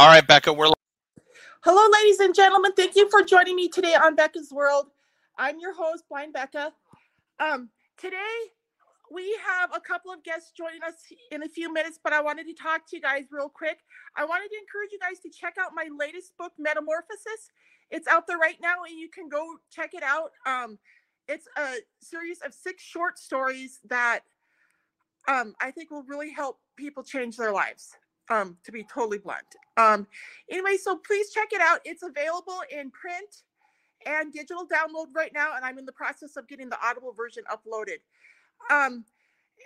[0.00, 0.72] All right, Becca, we're
[1.62, 2.72] Hello, ladies and gentlemen.
[2.74, 4.86] Thank you for joining me today on Becca's World.
[5.38, 6.72] I'm your host, Blind Becca.
[7.38, 7.68] Um,
[7.98, 8.16] today
[9.12, 10.94] we have a couple of guests joining us
[11.30, 13.80] in a few minutes, but I wanted to talk to you guys real quick.
[14.16, 17.50] I wanted to encourage you guys to check out my latest book, Metamorphosis.
[17.90, 20.30] It's out there right now, and you can go check it out.
[20.46, 20.78] Um,
[21.28, 24.20] it's a series of six short stories that
[25.28, 27.98] um, I think will really help people change their lives.
[28.30, 29.56] Um, to be totally blunt.
[29.76, 30.06] Um,
[30.48, 31.80] anyway, so please check it out.
[31.84, 33.42] It's available in print
[34.06, 37.42] and digital download right now, and I'm in the process of getting the Audible version
[37.50, 37.98] uploaded.
[38.70, 39.04] Um,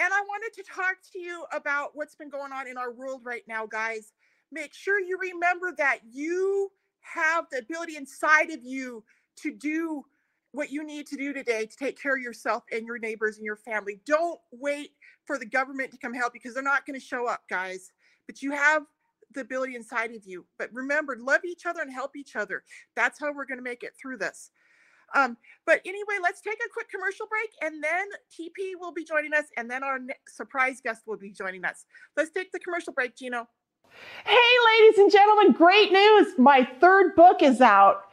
[0.01, 3.21] and I wanted to talk to you about what's been going on in our world
[3.25, 4.12] right now, guys.
[4.51, 9.05] Make sure you remember that you have the ability inside of you
[9.37, 10.05] to do
[10.53, 13.45] what you need to do today to take care of yourself and your neighbors and
[13.45, 14.01] your family.
[14.06, 14.93] Don't wait
[15.27, 17.93] for the government to come help because they're not going to show up, guys.
[18.27, 18.83] But you have
[19.34, 20.47] the ability inside of you.
[20.58, 22.62] But remember, love each other and help each other.
[22.97, 24.50] That's how we're going to make it through this.
[25.14, 29.33] Um, but anyway, let's take a quick commercial break and then TP will be joining
[29.33, 31.84] us and then our surprise guest will be joining us.
[32.16, 33.47] Let's take the commercial break, Gino.
[34.25, 34.36] Hey,
[34.81, 36.36] ladies and gentlemen, great news.
[36.36, 38.06] My third book is out,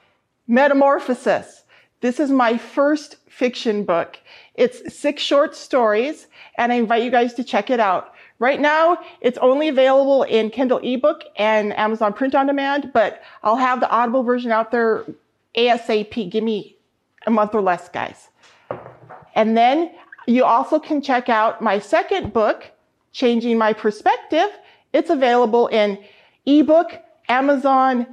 [0.48, 1.64] Metamorphosis.
[2.02, 4.20] This is my first fiction book.
[4.56, 8.14] It's six short stories, and I invite you guys to check it out.
[8.42, 13.56] Right now, it's only available in Kindle ebook and Amazon print on demand, but I'll
[13.56, 15.06] have the Audible version out there
[15.56, 16.32] ASAP.
[16.32, 16.76] Give me
[17.28, 18.30] a month or less, guys.
[19.36, 19.92] And then
[20.26, 22.72] you also can check out my second book,
[23.12, 24.50] Changing My Perspective.
[24.92, 26.00] It's available in
[26.48, 27.00] ebook,
[27.30, 28.08] Amazon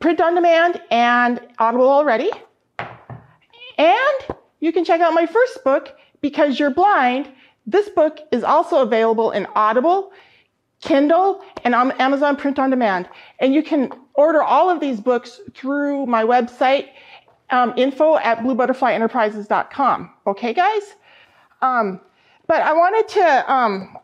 [0.00, 2.30] print on demand, and Audible already.
[3.76, 7.30] And you can check out my first book, Because You're Blind.
[7.66, 10.12] This book is also available in Audible,
[10.80, 13.08] Kindle, and on Amazon Print on Demand.
[13.40, 16.88] And you can order all of these books through my website,
[17.50, 20.10] um, info at bluebutterflyenterprises.com.
[20.26, 20.94] Okay, guys?
[21.62, 22.00] Um,
[22.46, 23.96] but I wanted to um,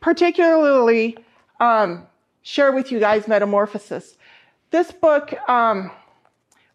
[0.00, 1.16] particularly
[1.60, 2.06] um,
[2.42, 4.16] share with you guys Metamorphosis.
[4.70, 5.90] This book, um,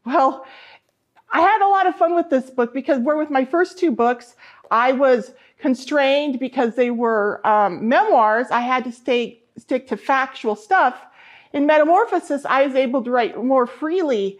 [0.06, 0.46] well,
[1.32, 3.92] I had a lot of fun with this book because where with my first two
[3.92, 4.36] books,
[4.72, 8.48] I was constrained because they were um, memoirs.
[8.52, 11.00] I had to stay, stick to factual stuff.
[11.54, 14.40] In Metamorphosis, I was able to write more freely.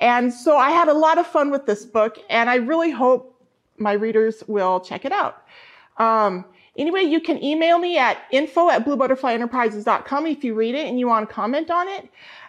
[0.00, 3.32] And so I had a lot of fun with this book, and I really hope
[3.78, 5.42] my readers will check it out.
[5.98, 6.44] Um,
[6.76, 11.06] anyway, you can email me at info at bluebutterflyenterprises.com if you read it and you
[11.06, 12.08] want to comment on it.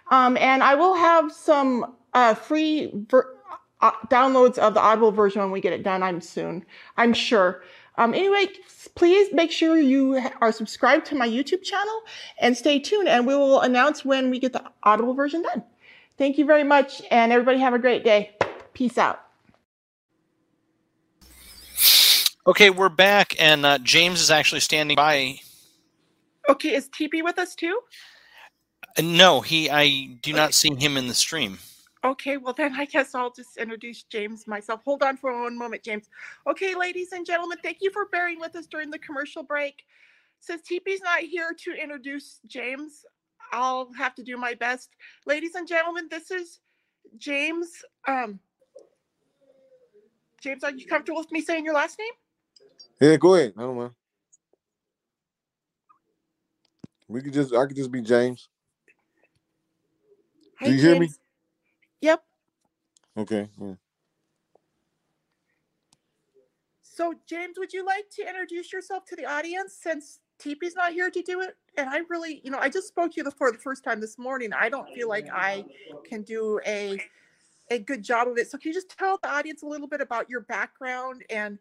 [0.10, 3.37] Um, and I will have some uh, free ver-
[3.82, 6.04] uh, downloads of the Audible version when we get it done.
[6.04, 6.66] I'm soon.
[6.98, 7.64] I'm sure.
[7.98, 8.48] Um, anyway,
[8.96, 12.02] please make sure you are subscribed to my YouTube channel
[12.40, 15.64] and stay tuned, and we will announce when we get the Audible version done.
[16.18, 18.32] Thank you very much, and everybody have a great day.
[18.74, 19.22] Peace out.
[22.46, 25.40] Okay, we're back, and uh, James is actually standing by.
[26.50, 27.80] Okay, is TP with us too?
[28.98, 29.70] Uh, no, he.
[29.70, 31.58] I do not see him in the stream.
[32.04, 34.82] Okay, well then I guess I'll just introduce James myself.
[34.86, 36.10] Hold on for one moment, James.
[36.48, 39.84] Okay, ladies and gentlemen, thank you for bearing with us during the commercial break.
[40.40, 43.06] Since TP's not here to introduce James,
[43.54, 44.92] I'll have to do my best.
[45.28, 46.60] Ladies and gentlemen, this is
[47.18, 47.70] James.
[48.08, 48.40] Um,
[50.42, 52.14] James, are you comfortable with me saying your last name?
[53.02, 53.54] Yeah, go ahead.
[53.58, 53.92] I don't mind.
[57.08, 58.50] We could just I could just be James.
[60.64, 61.10] Do you hear me?
[62.02, 62.24] Yep.
[63.18, 63.50] Okay.
[63.60, 63.74] Yeah.
[66.82, 71.12] So, James, would you like to introduce yourself to the audience since TP's not here
[71.12, 71.56] to do it?
[71.78, 74.18] And I really, you know, I just spoke to you for the first time this
[74.18, 74.52] morning.
[74.52, 75.64] I don't feel like I
[76.08, 77.00] can do a
[77.70, 78.50] a good job of it.
[78.50, 81.60] So, can you just tell the audience a little bit about your background and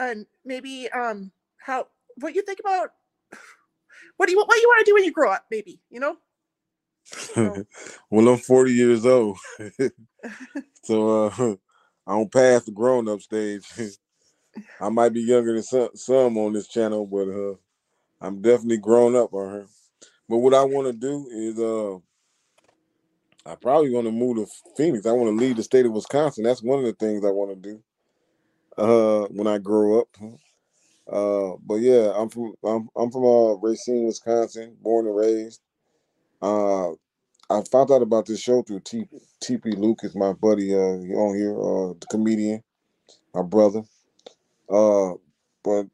[0.00, 1.88] and maybe um how
[2.20, 2.90] what you think about
[4.18, 5.46] what do you what you want to do when you grow up?
[5.50, 6.16] Maybe you know.
[7.04, 7.66] So,
[8.10, 9.38] well, I'm 40 years old,
[10.84, 11.56] so uh,
[12.06, 13.64] I don't pass the grown up stage.
[14.80, 17.54] I might be younger than some, some on this channel, but uh,
[18.20, 19.66] I'm definitely grown up on her.
[20.28, 21.98] But what I want to do is, uh,
[23.46, 24.46] I probably want to move to
[24.76, 25.06] Phoenix.
[25.06, 26.44] I want to leave the state of Wisconsin.
[26.44, 27.82] That's one of the things I want to do
[28.78, 30.08] uh, when I grow up.
[31.10, 35.60] Uh, but yeah, I'm from I'm I'm from uh, Racine, Wisconsin, born and raised.
[36.44, 36.90] Uh,
[37.48, 39.08] I found out about this show through T-
[39.42, 42.62] TP Lucas, my buddy uh, on here, uh, the comedian,
[43.34, 43.82] my brother.
[44.68, 45.12] Uh,
[45.62, 45.86] but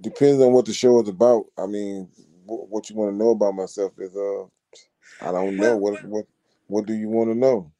[0.00, 1.46] depends on what the show is about.
[1.56, 2.08] I mean,
[2.44, 4.42] wh- what you want to know about myself is uh,
[5.26, 6.26] I don't know Well- what what
[6.66, 7.70] what do you want to know?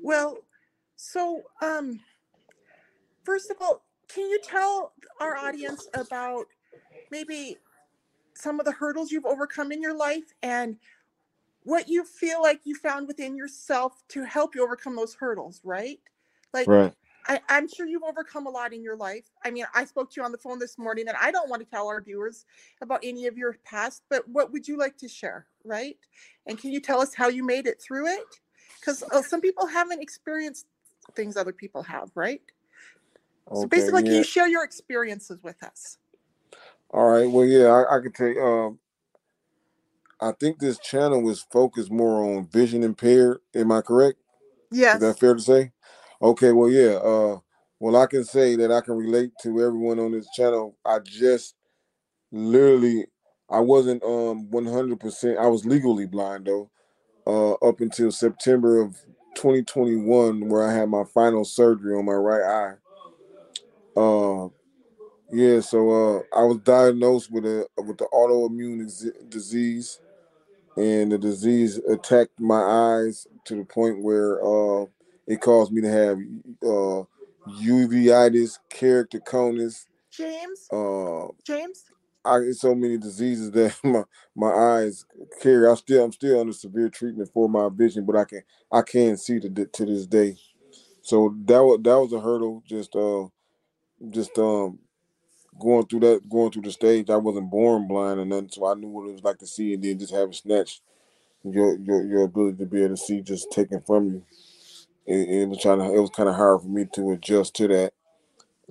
[0.00, 0.38] Well,
[0.94, 1.98] so um,
[3.24, 6.46] first of all, can you tell our audience about
[7.10, 7.56] maybe
[8.40, 10.76] some of the hurdles you've overcome in your life and
[11.64, 16.00] what you feel like you found within yourself to help you overcome those hurdles, right?
[16.54, 16.94] Like Right.
[17.26, 19.26] I, I'm sure you've overcome a lot in your life.
[19.44, 21.62] I mean, I spoke to you on the phone this morning, and I don't want
[21.62, 22.46] to tell our viewers
[22.80, 25.98] about any of your past, but what would you like to share, right?
[26.46, 28.24] And can you tell us how you made it through it?
[28.80, 30.66] Because uh, some people haven't experienced
[31.14, 32.40] things other people have, right?
[33.52, 35.98] So Okay, basically, can you share your experiences with us?
[36.92, 37.30] All right.
[37.30, 38.42] Well, yeah, I, I could tell you.
[38.42, 38.78] Um,
[40.20, 43.38] I think this channel was focused more on vision impaired.
[43.54, 44.18] Am I correct?
[44.72, 44.96] Yes.
[44.96, 45.72] Is that fair to say?
[46.22, 46.94] Okay, well, yeah.
[46.96, 47.38] Uh,
[47.80, 50.76] well, I can say that I can relate to everyone on this channel.
[50.84, 51.54] I just
[52.32, 53.06] literally,
[53.50, 55.38] I wasn't um 100%.
[55.38, 56.70] I was legally blind though,
[57.26, 58.96] uh, up until September of
[59.36, 62.74] 2021, where I had my final surgery on my right eye.
[64.00, 64.48] Uh,
[65.32, 65.60] yeah.
[65.60, 70.00] So uh, I was diagnosed with a with the autoimmune ex- disease,
[70.76, 74.86] and the disease attacked my eyes to the point where uh,
[75.26, 76.18] it caused me to have
[76.64, 77.04] uh,
[77.62, 79.86] uveitis, keratoconus.
[80.12, 81.84] James, Uh, James,
[82.24, 84.04] I get so many diseases that my
[84.36, 85.06] my eyes
[85.42, 85.68] carry.
[85.68, 88.42] I still I'm still under severe treatment for my vision, but I can
[88.72, 90.36] I can see to to this day.
[91.02, 92.62] So that was that was a hurdle.
[92.68, 93.26] Just uh,
[94.10, 94.78] just um
[95.58, 97.10] going through that going through the stage.
[97.10, 99.74] I wasn't born blind and nothing, so I knew what it was like to see,
[99.74, 100.82] and then just have it snatched.
[101.44, 104.24] Your your your ability to be able to see just taken from you.
[105.06, 105.86] It, it was trying to.
[105.94, 107.92] It was kind of hard for me to adjust to that.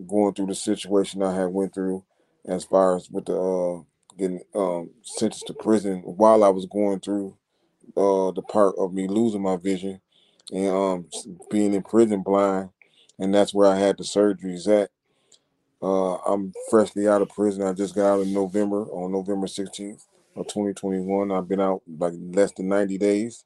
[0.07, 2.03] Going through the situation I had went through,
[2.45, 3.83] as far as with the uh,
[4.17, 7.37] getting um, sentenced to prison while I was going through
[7.97, 10.01] uh, the part of me losing my vision
[10.51, 11.07] and um,
[11.49, 12.69] being in prison blind,
[13.19, 14.91] and that's where I had the surgeries at.
[15.81, 17.63] Uh, I'm freshly out of prison.
[17.63, 21.31] I just got out in November on November 16th of 2021.
[21.31, 23.45] I've been out like less than 90 days,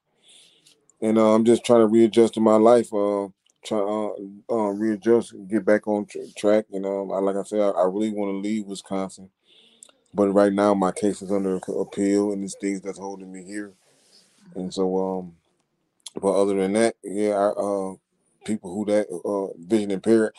[1.02, 2.94] and uh, I'm just trying to readjust to my life.
[2.94, 3.30] Uh,
[3.66, 4.12] try uh,
[4.52, 6.66] uh, readjust, get back on tr- track.
[6.74, 9.30] And um, I, like I said, I, I really want to leave Wisconsin,
[10.14, 13.74] but right now my case is under appeal, and it's things that's holding me here.
[14.56, 15.34] And so, um,
[16.22, 17.96] but other than that, yeah, I, uh,
[18.46, 20.36] people who that uh, vision impaired.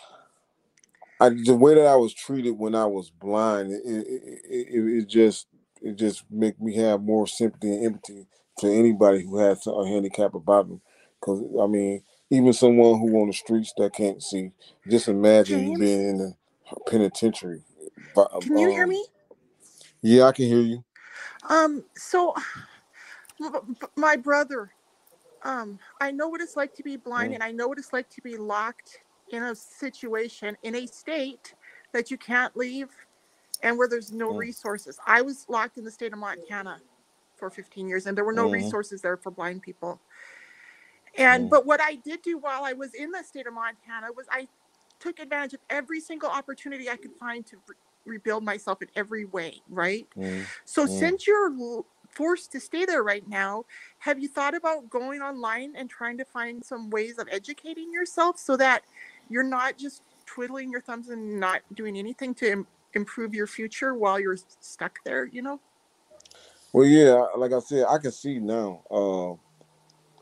[1.22, 5.08] I, the way that I was treated when I was blind, it it, it, it,
[5.08, 5.46] just
[5.82, 8.26] it just make me have more sympathy and empathy
[8.58, 10.82] to anybody who has a handicap about them.
[11.20, 14.50] Because I mean, even someone who on the streets that can't see,
[14.88, 16.36] just imagine you being in the
[16.90, 17.62] penitentiary.
[18.40, 19.06] Can you hear um, me?
[20.02, 20.84] Yeah, I can hear you.
[21.48, 22.34] Um, so
[23.96, 24.72] my brother,
[25.44, 27.34] um, I know what it's like to be blind, Mm.
[27.34, 28.98] and I know what it's like to be locked
[29.32, 31.54] in a situation in a state
[31.92, 32.88] that you can't leave,
[33.62, 34.38] and where there's no Mm.
[34.38, 34.98] resources.
[35.06, 36.80] I was locked in the state of Montana
[37.36, 38.52] for 15 years, and there were no Mhm.
[38.52, 40.00] resources there for blind people.
[41.18, 41.50] And Mm.
[41.50, 44.48] but what I did do while I was in the state of Montana was I
[45.00, 49.24] took advantage of every single opportunity I could find to re- rebuild myself in every
[49.26, 50.08] way, right?
[50.16, 50.46] Mm.
[50.64, 50.88] So Mm.
[50.88, 53.64] since you're forced to stay there right now,
[53.98, 58.38] have you thought about going online and trying to find some ways of educating yourself
[58.38, 58.84] so that
[59.32, 63.94] you're not just twiddling your thumbs and not doing anything to Im- improve your future
[63.94, 65.60] while you're stuck there, you know?
[66.72, 68.82] Well, yeah, like I said, I can see now.
[68.90, 69.34] Uh,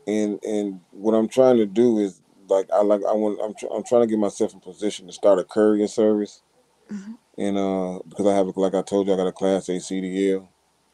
[0.07, 3.73] and and what I'm trying to do is like I like I want I'm tr-
[3.73, 6.43] I'm trying to get myself in position to start a courier service,
[6.91, 7.17] Mhm.
[7.37, 9.73] and uh because I have a, like I told you I got a class A
[9.73, 10.47] CDL,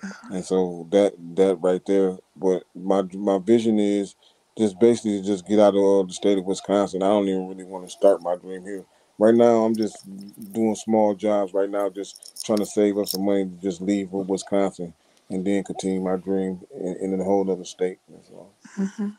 [0.03, 0.31] Uh-huh.
[0.31, 2.17] and so that that right there.
[2.35, 4.15] But my my vision is
[4.57, 7.03] just basically just get out of uh, the state of Wisconsin.
[7.03, 8.85] I don't even really want to start my dream here.
[9.19, 10.05] Right now, I'm just
[10.53, 11.53] doing small jobs.
[11.53, 14.93] Right now, just trying to save up some money to just leave for Wisconsin
[15.29, 17.99] and then continue my dream in, in a whole other state.
[18.09, 18.53] That's all.
[18.77, 19.17] Mhm.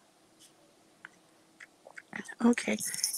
[2.45, 2.75] Okay.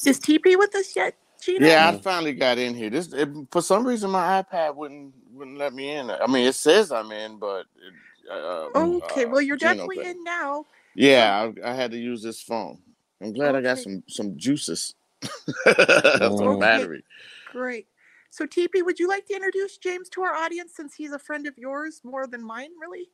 [0.06, 1.68] Is TP with us yet, Gina?
[1.68, 2.90] Yeah, I finally got in here.
[2.90, 6.10] This it, for some reason my iPad wouldn't wouldn't let me in.
[6.10, 7.94] I mean, it says I'm in, but it,
[8.30, 9.26] uh, Okay.
[9.26, 10.06] uh, Well, you're Gino definitely thing.
[10.06, 10.66] in now.
[10.94, 12.78] Yeah, I, I had to use this phone.
[13.22, 13.82] I'm glad I got Okay.
[13.82, 14.94] some some juices,
[15.76, 16.58] some Okay.
[16.58, 17.04] battery.
[17.52, 17.86] Great.
[18.30, 21.46] So, TP, would you like to introduce James to our audience since he's a friend
[21.46, 23.08] of yours more than mine, really?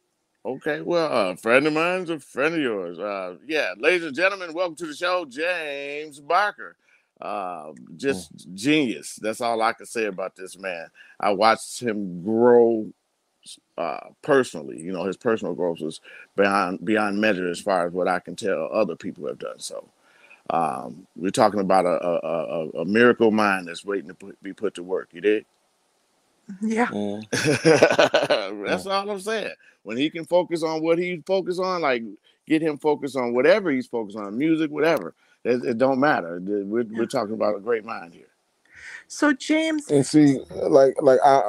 [0.45, 2.99] Okay, well, a friend of mine's a friend of yours.
[2.99, 6.77] Uh, yeah, ladies and gentlemen, welcome to the show, James Barker.
[7.21, 9.19] Uh, just genius.
[9.21, 10.89] That's all I can say about this man.
[11.19, 12.93] I watched him grow
[13.79, 14.81] uh, personally.
[14.81, 16.01] You know, his personal growth was
[16.37, 19.59] beyond beyond measure as far as what I can tell other people have done.
[19.61, 19.89] So
[20.51, 24.53] um, we're talking about a, a, a, a miracle mind that's waiting to put, be
[24.53, 25.11] put to work.
[25.13, 25.47] You did?
[26.63, 26.91] Yeah.
[26.93, 27.27] Mm.
[28.67, 29.53] that's all I'm saying.
[29.85, 32.03] When he can focus on what he focus on, like
[32.47, 35.15] get him focused on whatever he's focused on, music, whatever.
[35.45, 36.41] It, it don't matter.
[36.43, 36.99] We're, Yeah.
[36.99, 38.27] we're talking about a great mind here.
[39.09, 41.43] So James, And see, like, like I,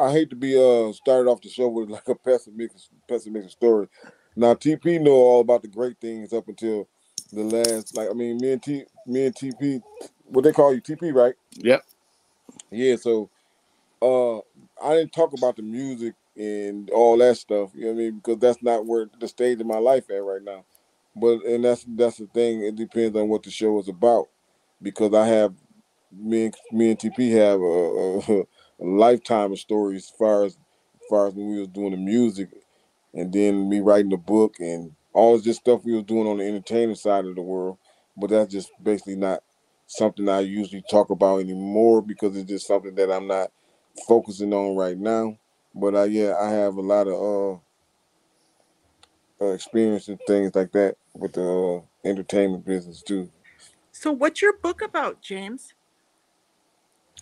[0.00, 3.88] I hate to be uh started off the show with like a pessimistic, pessimistic story.
[4.36, 6.88] Now TP know all about the great things up until
[7.32, 7.96] the last.
[7.96, 9.82] Like, I mean, me and T, me and TP,
[10.26, 11.34] what they call you, TP, right?
[11.58, 11.82] Yep.
[12.70, 12.96] Yeah.
[12.96, 13.30] So,
[14.02, 14.38] uh,
[14.82, 17.70] I didn't talk about the music and all that stuff.
[17.74, 18.16] You know what I mean?
[18.16, 20.64] Because that's not where the stage of my life at right now.
[21.16, 22.62] But and that's that's the thing.
[22.64, 24.28] It depends on what the show is about.
[24.80, 25.54] Because I have
[26.16, 30.52] me and me and TP have a, a, a lifetime of stories as far as
[30.54, 32.48] as far as when we was doing the music,
[33.14, 36.46] and then me writing the book and all this stuff we was doing on the
[36.46, 37.78] entertainment side of the world.
[38.16, 39.42] But that's just basically not
[39.86, 43.50] something I usually talk about anymore because it's just something that I'm not
[44.06, 45.36] focusing on right now.
[45.74, 47.60] But uh, yeah, I have a lot of
[49.40, 53.28] uh, uh experience and things like that with the uh, entertainment business too.
[53.92, 55.74] so what's your book about, James?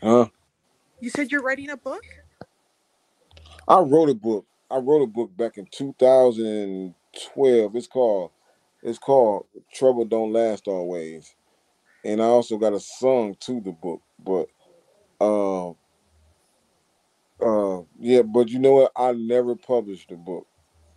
[0.02, 0.26] Huh?
[1.00, 2.02] You said you're writing a book?
[3.68, 4.46] I wrote a book.
[4.70, 7.76] I wrote a book back in 2012.
[7.76, 8.30] It's called
[8.82, 11.34] it's called Trouble Don't Last Always.
[12.04, 14.02] And I also got a song to the book.
[14.24, 14.46] But
[15.20, 15.70] uh
[17.44, 18.92] uh yeah, but you know what?
[18.96, 20.46] I never published the book.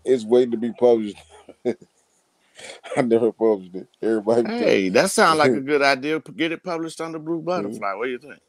[0.05, 1.17] It's waiting to be published.
[2.97, 3.87] I never published it.
[4.01, 6.19] Everybody be Hey, that sounds like a good idea.
[6.21, 7.93] Get it published under Blue Butterfly.
[7.95, 8.39] What do you think?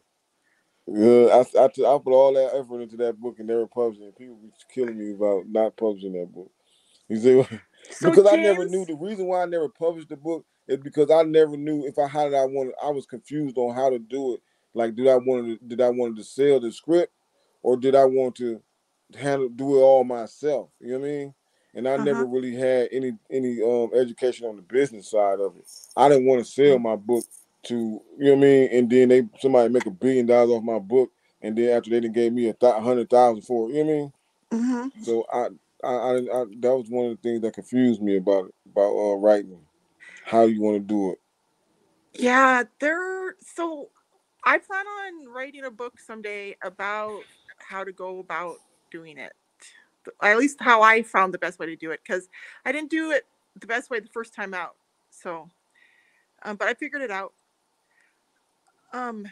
[0.87, 1.27] Yeah,
[1.57, 4.19] I, I, I put all that effort into that book and never published it.
[4.19, 6.51] People be killing me about not publishing that book.
[7.09, 7.47] You see,
[7.91, 11.11] So because I never knew the reason why I never published the book is because
[11.11, 14.01] I never knew if I how did I want I was confused on how to
[14.01, 14.43] do it.
[14.75, 17.13] Like, did I want to did I wanted to sell the script,
[17.63, 18.63] or did I want to
[19.19, 20.71] handle do it all myself?
[20.81, 21.35] You know what I mean?
[21.75, 22.27] And I never Uh-huh.
[22.27, 25.67] really had any any um education on the business side of it.
[25.97, 27.25] I didn't want to sell my book
[27.65, 27.75] to
[28.19, 30.79] you know what I mean, and then they somebody make a billion dollars off my
[30.79, 31.11] book,
[31.43, 33.75] and then after they done gave me a th- hundred thousand for it.
[33.75, 34.13] You know what I mean?
[34.53, 35.49] hmm So I,
[35.85, 39.17] I, I, I, that was one of the things that confused me about about uh,
[39.17, 39.61] writing.
[40.25, 41.19] How you want to do it?
[42.15, 43.37] Yeah, there.
[43.41, 43.91] So
[44.45, 47.23] I plan on writing a book someday about
[47.59, 48.57] how to go about
[48.91, 49.33] doing it.
[50.23, 52.29] At least how I found the best way to do it, because
[52.65, 53.25] I didn't do it
[53.59, 54.77] the best way the first time out.
[55.11, 55.49] So,
[56.45, 57.33] um, but I figured it out.
[58.95, 59.27] Um,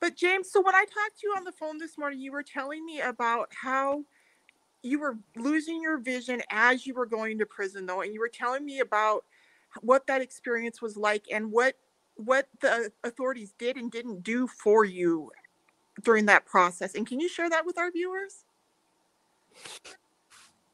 [0.00, 2.42] but James, so when I talked to you on the phone this morning, you were
[2.42, 4.04] telling me about how
[4.82, 8.28] you were losing your vision as you were going to prison, though, and you were
[8.28, 9.24] telling me about
[9.80, 11.76] what that experience was like and what
[12.16, 15.30] what the authorities did and didn't do for you
[16.02, 16.94] during that process.
[16.94, 18.44] And can you share that with our viewers?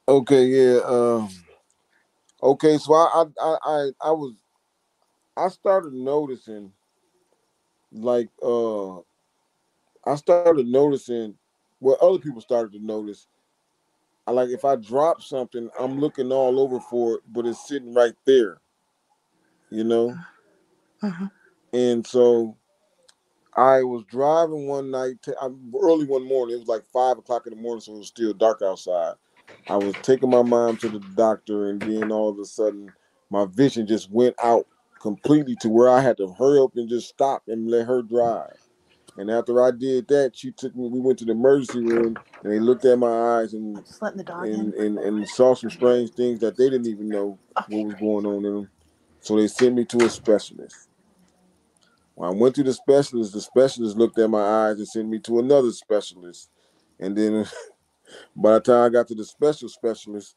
[0.09, 0.79] Okay, yeah.
[0.79, 1.29] Um,
[2.41, 4.33] okay, so I, I, I, I, was,
[5.37, 6.71] I started noticing,
[7.97, 8.97] like, uh,
[10.05, 11.35] I started noticing
[11.79, 13.27] what other people started to notice.
[14.25, 17.93] I like if I drop something, I'm looking all over for it, but it's sitting
[17.93, 18.59] right there.
[19.69, 20.15] You know.
[21.03, 21.27] Uh-huh.
[21.73, 22.57] And so
[23.55, 26.55] I was driving one night, t- early one morning.
[26.55, 29.13] It was like five o'clock in the morning, so it was still dark outside.
[29.67, 32.91] I was taking my mom to the doctor, and then all of a sudden,
[33.29, 34.67] my vision just went out
[34.99, 38.57] completely to where I had to hurry up and just stop and let her drive.
[39.17, 40.89] And after I did that, she took me.
[40.89, 43.77] We went to the emergency room, and they looked at my eyes and
[44.43, 48.25] and, and, and saw some strange things that they didn't even know what was going
[48.27, 48.69] on in them.
[49.21, 50.89] So they sent me to a specialist.
[52.15, 55.19] When I went to the specialist, the specialist looked at my eyes and sent me
[55.19, 56.49] to another specialist.
[56.99, 57.45] And then
[58.35, 60.35] by the time I got to the special specialist,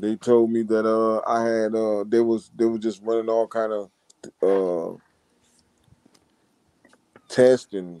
[0.00, 3.46] they told me that uh I had uh they was they were just running all
[3.48, 3.90] kind of
[4.42, 4.96] uh
[7.28, 8.00] tests and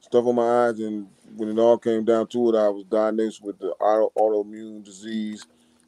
[0.00, 3.42] stuff on my eyes and when it all came down to it, I was diagnosed
[3.42, 5.44] with the auto, autoimmune disease,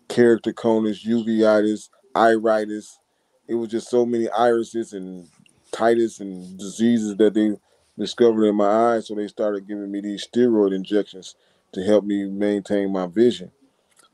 [0.09, 2.99] keratoconus, uveitis, iritis.
[3.49, 5.27] It was just so many irises and
[5.73, 7.53] titus and diseases that they
[7.99, 9.09] discovered in my eyes.
[9.09, 11.35] So they started giving me these steroid injections
[11.73, 13.51] to help me maintain my vision.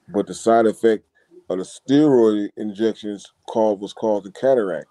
[0.09, 1.05] But the side effect
[1.51, 4.89] of the steroid injections called was called the cataract.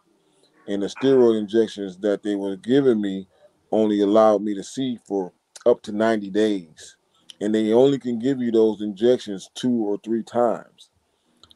[0.68, 3.28] And the steroid injections that they were giving me
[3.72, 5.34] only allowed me to see for
[5.66, 6.98] up to 90 days.
[7.42, 10.90] and they only can give you those injections two or three times.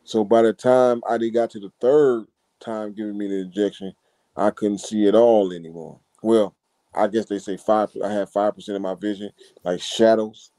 [0.03, 2.25] So by the time I got to the third
[2.59, 3.93] time giving me the injection,
[4.37, 5.99] I couldn't see at all anymore.
[6.23, 6.55] Well,
[6.95, 7.91] I guess they say five.
[8.03, 9.31] I had five percent of my vision,
[9.63, 10.51] like shadows.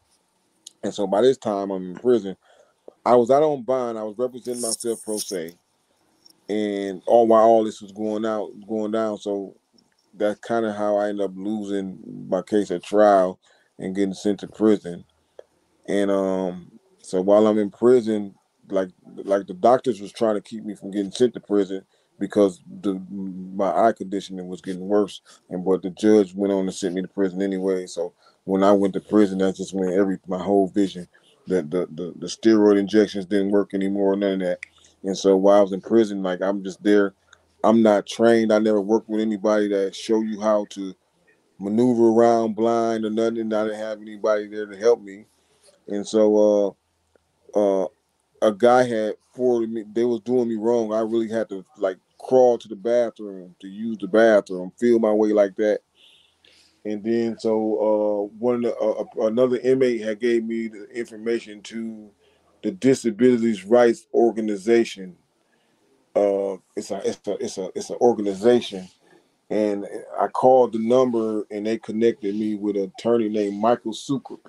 [0.83, 2.37] And so by this time I'm in prison.
[3.13, 3.99] I was out on bond.
[3.99, 5.55] I was representing myself pro se,
[6.49, 9.19] and all while all this was going out, going down.
[9.19, 9.57] So
[10.15, 13.41] that's kind of how I ended up losing my case at trial
[13.79, 15.05] and getting sent to prison.
[15.89, 16.73] And um,
[17.03, 18.35] so while I'm in prison,
[18.71, 18.91] like
[19.25, 21.85] like the doctors was trying to keep me from getting sent to prison
[22.21, 25.23] because the my eye conditioning was getting worse.
[25.51, 27.87] And but the judge went on to send me to prison anyway.
[27.87, 31.09] So when I went to prison, that's just when every my whole vision,
[31.49, 34.61] that the, the the steroid injections didn't work anymore, none of that.
[35.05, 37.15] And so while I was in prison, like I'm just there.
[37.65, 38.53] I'm not trained.
[38.53, 40.95] I never worked with anybody that show you how to
[41.61, 43.53] maneuver around blind or nothing.
[43.53, 45.27] I didn't have anybody there to help me.
[45.89, 46.77] And so
[47.55, 47.89] uh uh
[48.43, 50.93] a guy had forwarded me they was doing me wrong.
[50.93, 55.13] I really had to like crawl to the bathroom to use the bathroom, feel my
[55.13, 55.81] way like that.
[56.89, 62.11] And then so uh one uh, another inmate had gave me the information to
[62.65, 65.17] the Disabilities Rights Organization.
[66.17, 68.89] Uh, it's a it's a it's a it's an organization,
[69.51, 69.87] and
[70.21, 74.41] I called the number and they connected me with an attorney named Michael Sukup.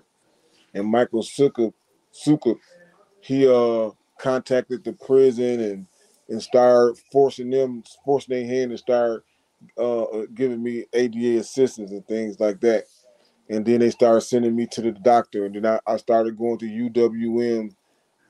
[0.74, 1.74] And Michael Sukup
[2.14, 2.60] Sukup,
[3.22, 5.88] he uh contacted the prison and
[6.30, 9.26] and started forcing them forcing their hand and start
[9.78, 12.86] uh giving me ADA assistance and things like that.
[13.50, 16.60] And then they started sending me to the doctor, and then I, I started going
[16.60, 17.72] to UWM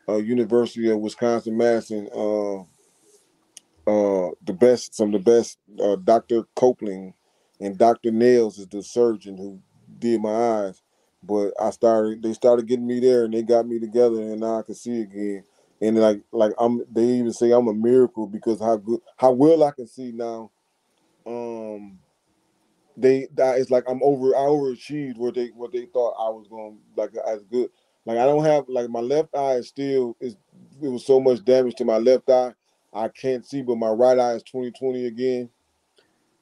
[0.09, 2.09] uh, University of Wisconsin Madison.
[2.15, 2.59] Uh,
[3.87, 6.43] uh, the best, some of the best, uh, Dr.
[6.55, 7.13] Copeland
[7.59, 8.11] and Dr.
[8.11, 9.61] Nails is the surgeon who
[9.99, 10.81] did my eyes.
[11.23, 14.59] But I started, they started getting me there, and they got me together, and now
[14.59, 15.43] I can see again.
[15.81, 19.63] And like, like I'm, they even say I'm a miracle because how good, how well
[19.63, 20.51] I can see now.
[21.25, 21.99] Um,
[22.97, 26.47] they that it's like I'm over, I overachieved what they what they thought I was
[26.49, 27.69] going like as good.
[28.05, 30.35] Like I don't have like my left eye is still is
[30.81, 32.53] it was so much damage to my left eye.
[32.93, 35.49] I can't see, but my right eye is 20/20 again.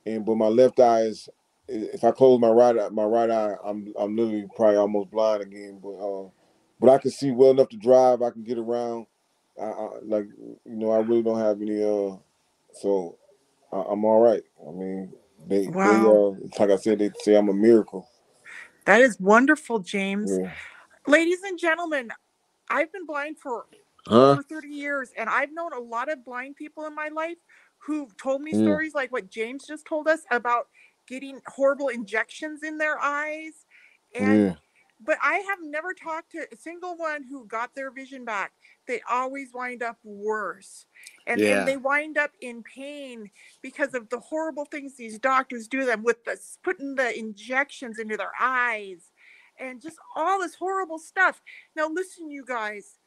[0.06, 1.30] And but my left eye is
[1.68, 5.44] if I close my right eye, my right eye, I'm I'm literally probably almost blind
[5.44, 5.80] again.
[5.82, 6.30] But uh,
[6.80, 8.22] but I can see well enough to drive.
[8.22, 9.08] I can get around.
[9.62, 10.28] I, I like
[10.66, 12.18] you know I really don't have any uh,
[12.74, 13.18] so
[13.74, 14.44] I, I'm all right.
[14.68, 15.14] I mean
[15.48, 15.78] they Wow.
[15.84, 18.08] they uh like I said they say I'm a miracle.
[18.86, 20.40] That is wonderful, James.
[20.40, 20.52] Yeah.
[21.08, 22.12] Ladies and gentlemen,
[22.70, 23.68] I've been blind for
[24.08, 24.38] Huh?
[24.38, 27.38] over 30 years, and I've known a lot of blind people in my life
[27.80, 28.56] who've told me Mm.
[28.56, 30.70] stories like what James just told us about
[31.08, 33.66] getting horrible injections in their eyes.
[34.16, 34.56] And Yeah.
[35.06, 38.54] but I have never talked to a single one who got their vision back.
[38.88, 40.86] They always wind up worse.
[41.28, 41.60] And, Yeah.
[41.60, 43.30] and they wind up in pain
[43.62, 48.18] because of the horrible things these doctors do them with the putting the injections into
[48.18, 49.12] their eyes
[49.60, 51.42] and just all this horrible stuff.
[51.76, 52.98] Now listen, you guys.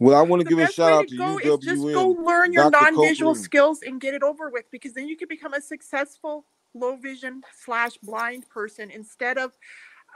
[0.00, 2.92] Well, I want to give a shout out to to just go learn your Dr.
[2.92, 3.44] non-visual Copeland.
[3.44, 7.42] skills and get it over with because then you can become a successful low vision
[7.64, 9.52] slash blind person instead of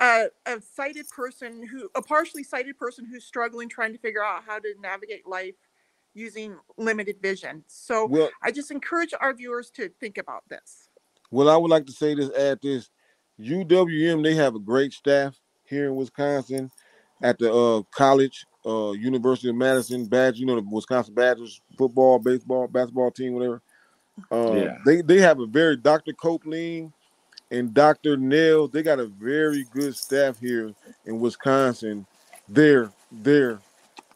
[0.00, 4.42] a, a sighted person who a partially sighted person who's struggling trying to figure out
[4.46, 5.54] how to navigate life
[6.14, 7.62] using limited vision.
[7.66, 10.88] So Well, I just encourage our viewers to think about this.
[11.30, 12.90] well, I would like to say this, add this.
[13.40, 16.70] UWM, they have a great staff here in Wisconsin
[17.22, 22.18] at the uh, college, uh, University of Madison, Badge, you know, the Wisconsin Badgers football,
[22.18, 23.62] baseball, basketball team, whatever.
[24.30, 24.78] Uh, Yeah.
[24.86, 26.12] They they have a very Dr.
[26.14, 26.92] Copeland
[27.50, 28.16] and Dr.
[28.16, 28.70] Nails.
[28.70, 30.72] They got a very good staff here
[31.04, 32.06] in Wisconsin.
[32.48, 33.60] There, there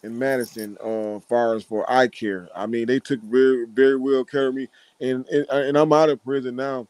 [0.03, 2.49] in Madison, uh, far as for eye care.
[2.55, 4.69] I mean, they took very, very well care of me,
[5.01, 6.87] and and, and I'm out of prison now,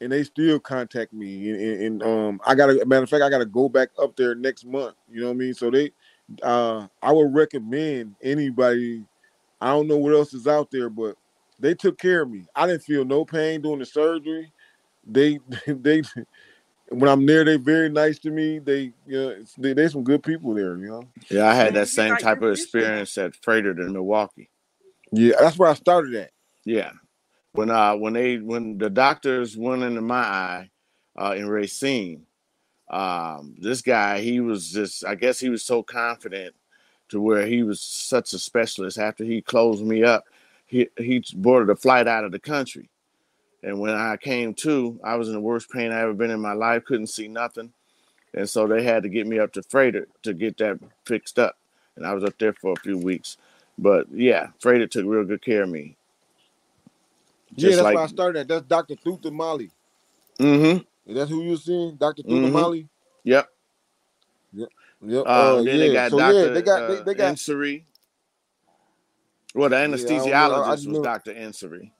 [0.00, 3.22] and they still contact me, and, and, and, um, I got a matter of fact,
[3.22, 4.94] I got to go back up there next month.
[5.10, 5.54] You know what I mean?
[5.54, 5.92] So they,
[6.42, 9.04] uh, I would recommend anybody.
[9.60, 11.16] I don't know what else is out there, but
[11.58, 12.46] they took care of me.
[12.54, 14.52] I didn't feel no pain during the surgery.
[15.08, 16.02] They, they,
[16.90, 18.58] when I'm there, they're very nice to me.
[18.58, 20.76] They, you know, it's- they, they some good people there.
[20.76, 21.02] You know.
[21.30, 24.48] Yeah, I had that same type of experience at Froedtert in Milwaukee.
[25.12, 26.30] Yeah, that's where I started at.
[26.64, 26.92] Yeah.
[27.52, 30.70] When uh when they when the doctors went into my eye
[31.18, 32.26] uh in Racine,
[32.90, 36.54] um this guy he was just I guess he was so confident
[37.08, 40.24] to where he was such a specialist after he closed me up,
[40.66, 42.90] he he boarded a flight out of the country.
[43.62, 46.40] And when I came to, I was in the worst pain I ever been in
[46.40, 47.72] my life, couldn't see nothing.
[48.34, 51.56] and so they had to get me up to Froedtert to get that fixed up,
[51.96, 53.36] and I was up there for a few weeks.
[53.78, 55.96] But yeah, Froedtert took real good care of me.
[57.56, 58.48] Yeah, that's like, where I started at.
[58.48, 58.94] That's Dr.
[58.96, 59.70] Thutha Mali.
[60.38, 60.78] mm-hmm.
[61.10, 61.96] Is that who you seeing?
[61.96, 62.22] Dr.
[62.22, 62.52] Thutha Mhm.
[62.52, 62.88] Mali?
[63.24, 63.48] Yep.
[64.52, 64.68] Yep.
[65.02, 65.76] Um, uh, then yeah.
[65.78, 66.34] they got so Dr.
[66.34, 67.84] yeah, they got uh, they, they got Insuri.
[69.54, 69.96] Well, the I don't know.
[69.96, 71.34] I anesthesiologist was Dr.
[71.34, 71.90] Insuri.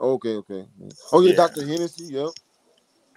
[0.00, 0.66] Okay, okay.
[1.12, 1.34] Oh yeah, Yeah.
[1.34, 1.66] Dr.
[1.66, 2.30] Hennessy, yep,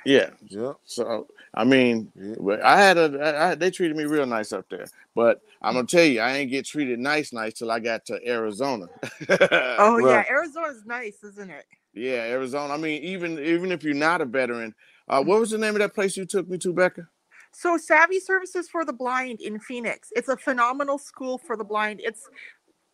[0.06, 0.32] Yeah.
[0.50, 2.36] yep, So I mean, yeah.
[2.64, 4.92] I had a, I, I, they treated me real nice up there.
[5.16, 8.20] But I'm gonna tell you, I ain't get treated nice, nice till I got to
[8.28, 8.88] Arizona.
[9.78, 11.66] Oh yeah, Arizona's nice, isn't it?
[11.94, 12.74] yeah, Arizona.
[12.74, 14.76] I mean, even even if you're not a veteran,
[15.10, 17.08] uh, what was the name of that place you took me to, Becca?
[17.54, 20.10] So SAAVI Services for the Blind in Phoenix.
[20.16, 22.02] It's a phenomenal school for the blind.
[22.04, 22.30] It's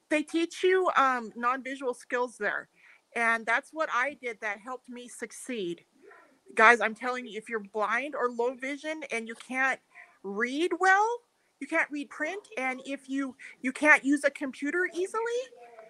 [0.09, 2.69] they teach you um, non-visual skills there,
[3.17, 5.83] and that's what I did that helped me succeed.
[6.53, 9.79] Guys, I'm telling you, if you're blind or low vision and you can't
[10.23, 11.07] read well,
[11.59, 15.41] you can't read print, and if you you can't use a computer easily,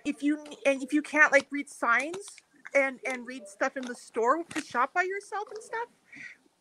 [0.06, 2.26] if you and if you can't like read signs
[2.74, 5.90] and and read stuff in the store to shop by yourself and stuff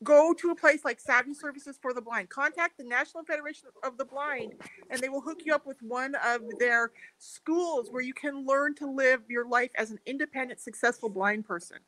[0.05, 2.29] go to a place like SAAVI Services for the Blind.
[2.29, 4.55] Contact the National Federation of the Blind,
[4.91, 8.75] and they will hook you up with one of their schools where you can learn
[8.77, 11.79] to live your life as an independent, successful blind person.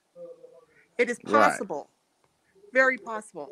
[0.97, 1.33] It is Right.
[1.33, 1.91] possible,
[2.73, 3.51] very possible.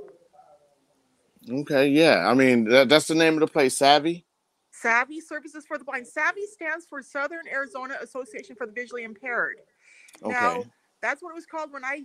[1.49, 2.29] Okay, yeah.
[2.29, 4.25] I mean, that, that's the name of the place, SAAVI.
[4.83, 6.07] SAAVI Services for the Blind.
[6.07, 9.61] SAAVI stands for Southern Arizona Association for the Visually Impaired.
[10.23, 10.33] Okay.
[10.33, 10.64] Now,
[11.01, 12.05] that's what it was called when I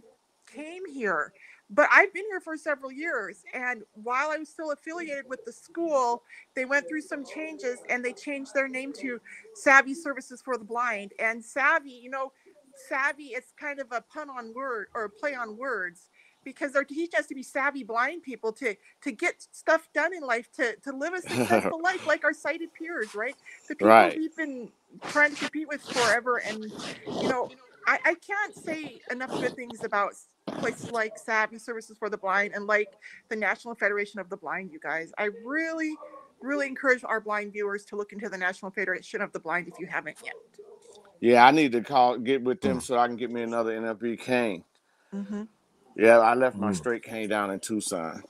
[0.53, 1.33] came here.
[1.71, 3.43] But I've been here for several years.
[3.53, 6.23] And while I was still affiliated with the school,
[6.55, 9.21] they went through some changes and they changed their name to
[9.55, 11.13] SAAVI Services for the Blind.
[11.19, 12.33] And Savvy, you know,
[12.75, 16.09] Savvy is kind of a pun on word or a play on words
[16.45, 20.23] because they're teaching us to be savvy blind people to to get stuff done in
[20.23, 23.37] life to to live a successful life like our sighted peers right
[23.69, 24.15] the people Right.
[24.15, 24.69] we've been
[25.09, 26.73] trying to compete with forever and
[27.19, 27.51] you know
[27.87, 30.13] I, I can't say enough good things about
[30.47, 32.89] places like SAAVI services for the blind and like
[33.29, 35.95] the national federation of the blind you guys i really
[36.41, 39.79] really encourage our blind viewers to look into the national federation of the blind if
[39.79, 40.33] you haven't yet
[41.23, 44.19] yeah, I need to call get with them so I can get me another NFB
[44.21, 44.63] cane.
[45.13, 45.43] mm-hmm.
[45.95, 46.75] Yeah, I left my Mm.
[46.75, 48.23] straight cane down in Tucson,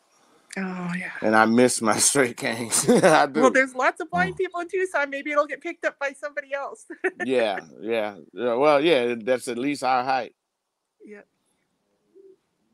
[0.57, 2.89] oh yeah and I miss my straight canes.
[2.89, 3.39] I do.
[3.39, 6.53] well there's lots of blind people in tucson maybe it'll get picked up by somebody
[6.53, 6.85] else
[7.25, 8.53] yeah, yeah, yeah.
[8.55, 10.35] Well, yeah, that's at least our height.
[11.05, 11.21] yeah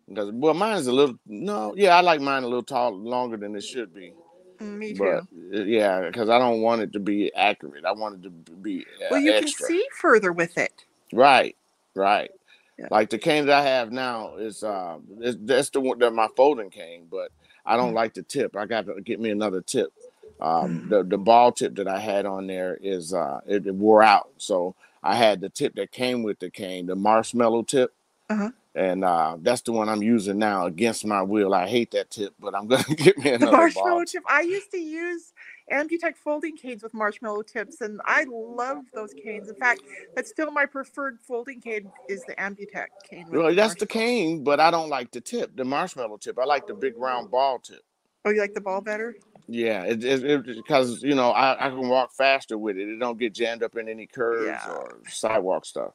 [0.09, 3.37] Because well, mine is a little no, yeah, I like mine a little tall, longer
[3.37, 4.13] than it should be.
[4.61, 7.85] Mm, me too But uh, yeah, because I don't want it to be accurate.
[7.85, 9.67] I want it to be uh, well you extra.
[9.67, 11.55] can see further with it Right,
[11.95, 12.31] right.
[12.79, 12.87] Yeah.
[12.91, 16.29] Like the cane that I have now is uh, is, that's the one that my
[16.37, 17.31] folding cane, but
[17.65, 17.95] I don't Mm.
[17.95, 18.55] like the tip.
[18.57, 19.93] I got to get me another tip.
[20.39, 20.89] Um, Mm.
[20.89, 24.29] the the ball tip that I had on there is uh, it, it wore out,
[24.37, 27.93] so I had the tip that came with the cane, the marshmallow tip,
[28.29, 28.51] Uh-huh.
[28.77, 31.53] And uh, that's the one I'm using now against my will.
[31.53, 34.05] I hate that tip, but I'm gonna get me another the marshmallow ball.
[34.05, 34.23] tip.
[34.29, 35.33] I used to use
[35.71, 39.49] Ambutech folding canes with marshmallow tips, and I love those canes.
[39.49, 39.81] In fact,
[40.15, 43.25] that's still my preferred folding cane is the Ambutech cane.
[43.29, 46.37] Well, that's the cane, but I don't like the tip, the marshmallow tip.
[46.39, 47.81] I like the big round ball tip.
[48.25, 49.15] Oh, you like the ball better?
[49.47, 52.89] Yeah, it it because you know I, I can walk faster with it.
[52.89, 54.69] It don't get jammed up in any curves Yeah.
[54.69, 55.93] or sidewalk stuff.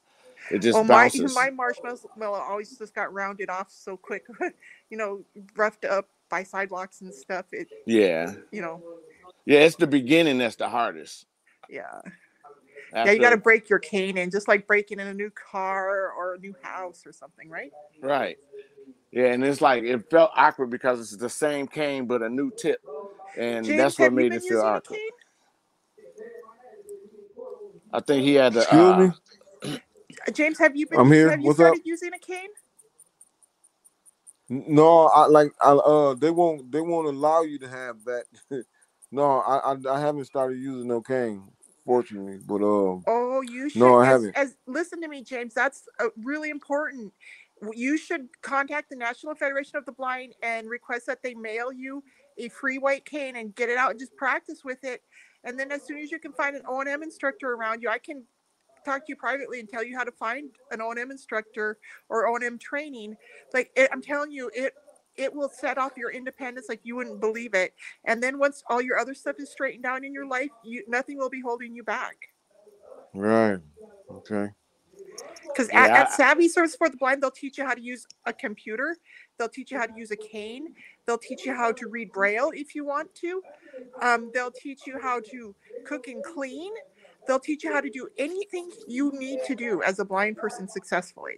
[0.52, 1.34] It just Oh, my bounces.
[1.34, 4.26] my marshmallow always just got rounded off so quick.
[4.90, 5.24] you know,
[5.56, 7.46] roughed up by sidewalks and stuff.
[7.52, 8.82] It, yeah, you know,
[9.46, 9.60] yeah.
[9.60, 11.26] It's the beginning that's the hardest.
[11.68, 12.00] yeah.
[12.92, 15.30] After, yeah, you got to break your cane in, just like breaking in a new
[15.30, 17.72] car or a new house or something, right?
[18.02, 18.38] right.
[19.12, 22.50] Yeah, and it's like it felt awkward because it's the same cane but a new
[22.52, 22.80] tip,
[23.38, 24.98] and James, that's what made it feel awkward.
[27.92, 28.62] I think he had the.
[28.62, 29.21] Excuse Uh, me?
[30.26, 31.00] Uh, James, have you been?
[31.00, 31.30] I'm here.
[31.30, 31.86] Have you What's started up?
[31.86, 32.48] using a cane?
[34.48, 38.24] No, I like I uh they won't they won't allow you to have that.
[39.10, 41.42] no, I, I I haven't started using no cane,
[41.86, 42.38] fortunately.
[42.46, 43.80] But um Oh, you should.
[43.80, 44.36] No, I as, haven't.
[44.36, 45.54] As listen to me, James.
[45.54, 47.12] That's uh, really important.
[47.72, 52.02] You should contact the National Federation of the Blind and request that they mail you
[52.38, 55.02] a free white cane and get it out and just practice with it.
[55.44, 57.88] And then as soon as you can find an O and M instructor around you,
[57.88, 58.24] I can
[58.84, 61.78] talk to you privately and tell you how to find an O and M instructor
[62.08, 63.16] or O and M training.
[63.54, 64.74] Like it, I'm telling you, it
[65.16, 67.74] it will set off your independence like you wouldn't believe it.
[68.04, 71.18] And then once all your other stuff is straightened out in your life, you nothing
[71.18, 72.16] will be holding you back.
[73.14, 73.60] right.
[74.10, 74.48] Okay.
[75.52, 78.06] Because Yeah, at, at SAAVI Service for the Blind, they'll teach you how to use
[78.26, 78.96] a computer.
[79.38, 80.68] They'll teach you how to use a cane.
[81.06, 83.42] They'll teach you how to read Braille if you want to.
[84.00, 86.72] Um, they'll teach you how to cook and clean.
[87.26, 90.68] They'll teach you how to do anything you need to do as a blind person
[90.68, 91.34] successfully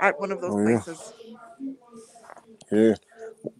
[0.00, 0.82] at one of those Oh, yeah.
[0.82, 1.12] places.
[2.72, 2.94] Yeah.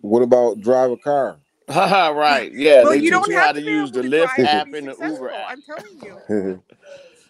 [0.00, 1.38] What about drive a car?
[1.68, 2.52] right.
[2.52, 2.82] Yeah.
[2.84, 4.36] well, they you teach don't you how have to to use the to Lyft drive
[4.38, 5.26] to app be and the successful.
[5.26, 5.46] Uber app.
[5.50, 6.62] I'm telling you.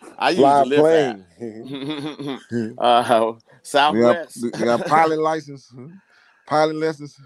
[0.18, 1.26] I use Fly the Lyft plane.
[1.40, 2.78] app.
[2.78, 4.42] uh, you, Southwest.
[4.42, 5.72] got, you got pilot license,
[6.46, 7.18] pilot lessons.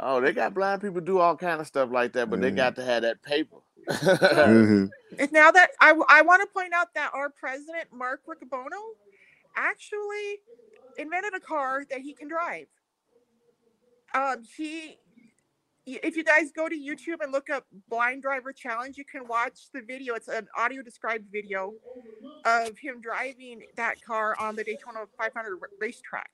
[0.00, 2.76] oh, they got blind people do all kind of stuff like that, but they got
[2.76, 3.56] to have that paper.
[3.88, 4.90] Mhm.
[5.18, 8.80] And now that I, I want to point out that our president, Mark Riccobono,
[9.56, 10.40] actually
[10.96, 12.66] invented a car that he can drive.
[14.14, 14.98] Um, he,
[15.86, 19.68] if you guys go to YouTube and look up Blind Driver Challenge, you can watch
[19.72, 20.14] the video.
[20.14, 21.74] It's an audio described video
[22.44, 26.30] of him driving that car on the Daytona 500 racetrack.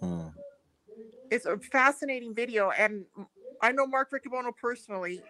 [0.00, 0.28] Hmm.
[1.30, 3.04] It's a fascinating video, and
[3.60, 5.24] I know Mark Riccobono personally.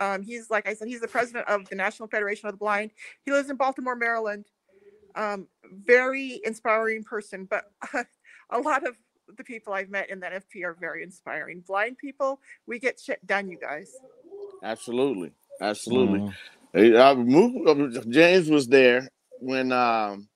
[0.00, 2.90] Um, he's like I said, he's the president of the National Federation of the Blind.
[3.24, 4.46] He lives in Baltimore, Maryland.
[5.14, 5.46] Um,
[5.84, 7.64] very inspiring person, but
[8.50, 8.96] a lot of
[9.36, 11.62] the people I've met in that FP are very inspiring.
[11.66, 13.92] Blind people, we get shit done, you guys.
[14.62, 15.32] Absolutely.
[15.60, 16.20] Absolutely.
[16.74, 17.00] Mhm.
[17.00, 19.08] I moved, James was there
[19.40, 20.28] when um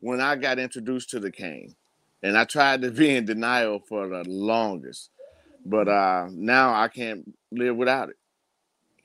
[0.00, 1.74] when I got introduced to the cane,
[2.22, 5.10] and I tried to be in denial for the longest,
[5.64, 8.16] but uh now I can't live without it.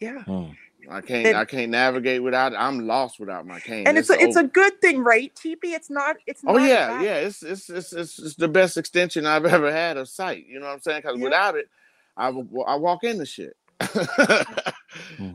[0.03, 0.51] Yeah, Hmm.
[0.89, 2.57] I can't And- I can't navigate without it.
[2.57, 3.87] I'm lost without my cane.
[3.87, 5.59] and it's a, it's a good thing, right, TP?
[5.63, 6.17] It's not.
[6.27, 7.03] It's not oh not yeah bad.
[7.05, 10.45] yeah it's, it's it's it's it's the best extension I've ever had of sight.
[10.47, 11.01] You know what I'm saying?
[11.01, 11.23] Because Yeah.
[11.23, 11.69] without it,
[12.17, 12.27] I
[12.67, 13.55] I walk into shit.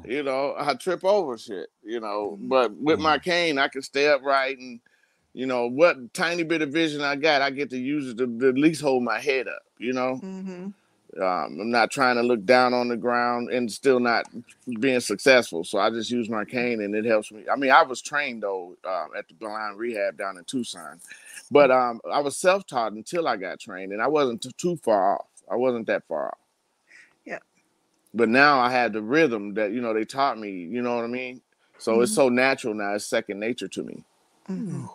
[0.04, 2.38] you know, I trip over shit, you know.
[2.40, 2.48] Mhm.
[2.48, 4.80] But with my cane, I can stay upright and,
[5.34, 8.26] you know, what tiny bit of vision I got, I get to use it to,
[8.38, 10.16] to at least hold my head up, you know.
[10.16, 10.68] hmm
[11.20, 14.26] Um, I'm not trying to look down on the ground and still not
[14.80, 15.64] being successful.
[15.64, 17.44] So I just use my cane and it helps me.
[17.52, 21.00] I mean, I was trained though um, at the blind rehab down in Tucson,
[21.50, 24.76] but um, I was self taught until I got trained and I wasn't t- too
[24.78, 25.26] far off.
[25.50, 26.38] I wasn't that far off.
[27.26, 27.40] Yeah.
[28.14, 31.04] But now I had the rhythm that, you know, they taught me, you know what
[31.04, 31.42] I mean?
[31.78, 32.16] So it's Mhm.
[32.16, 32.94] so natural now.
[32.94, 34.04] It's second nature to me.
[34.48, 34.86] hmm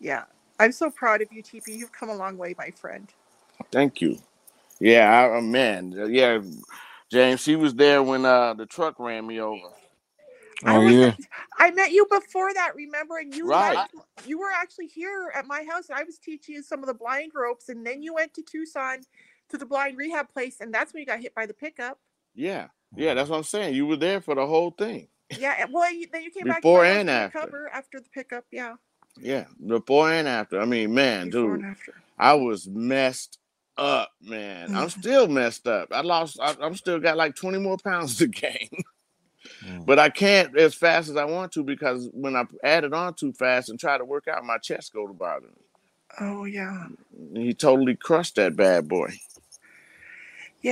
[0.00, 0.24] Yeah,
[0.60, 1.68] I'm so proud of you, TP.
[1.76, 3.08] You've come a long way, my friend.
[3.72, 4.18] Thank you.
[4.80, 5.92] Yeah, I, uh, man.
[6.10, 6.40] Yeah,
[7.10, 9.68] James, she was there when uh, the truck ran me over.
[10.64, 11.16] I Oh was yeah.
[11.58, 13.18] I met you before that, remember?
[13.18, 13.76] And you Right.
[13.76, 13.94] left,
[14.26, 16.94] you were actually here at my house, and I was teaching you some of the
[16.94, 18.98] blind ropes, and then you went to Tucson
[19.50, 21.98] to the blind rehab place, and that's when you got hit by the pickup.
[22.34, 23.74] Yeah, yeah, that's what I'm saying.
[23.74, 25.08] You were there for the whole thing.
[25.34, 27.38] Yeah, and- well, you, then you came back Before to my and after.
[27.40, 28.46] recover after the pickup.
[28.52, 28.76] Yeah,
[29.20, 30.60] Yeah, before and after.
[30.60, 31.94] I mean, man, before dude, and after.
[32.18, 33.37] I was messed
[33.78, 34.72] up, man.
[34.74, 34.90] I'm Mhm.
[34.90, 35.90] still messed up.
[35.92, 36.38] I lost.
[36.40, 38.70] I, I'm still got like 20 more pounds to gain,
[39.64, 39.86] Mm.
[39.86, 43.14] but I can't as fast as I want to because when I add it on
[43.14, 45.64] too fast and try to work out, my chest go to bother me.
[46.20, 46.88] Oh yeah,
[47.42, 49.10] He totally crushed that bad boy.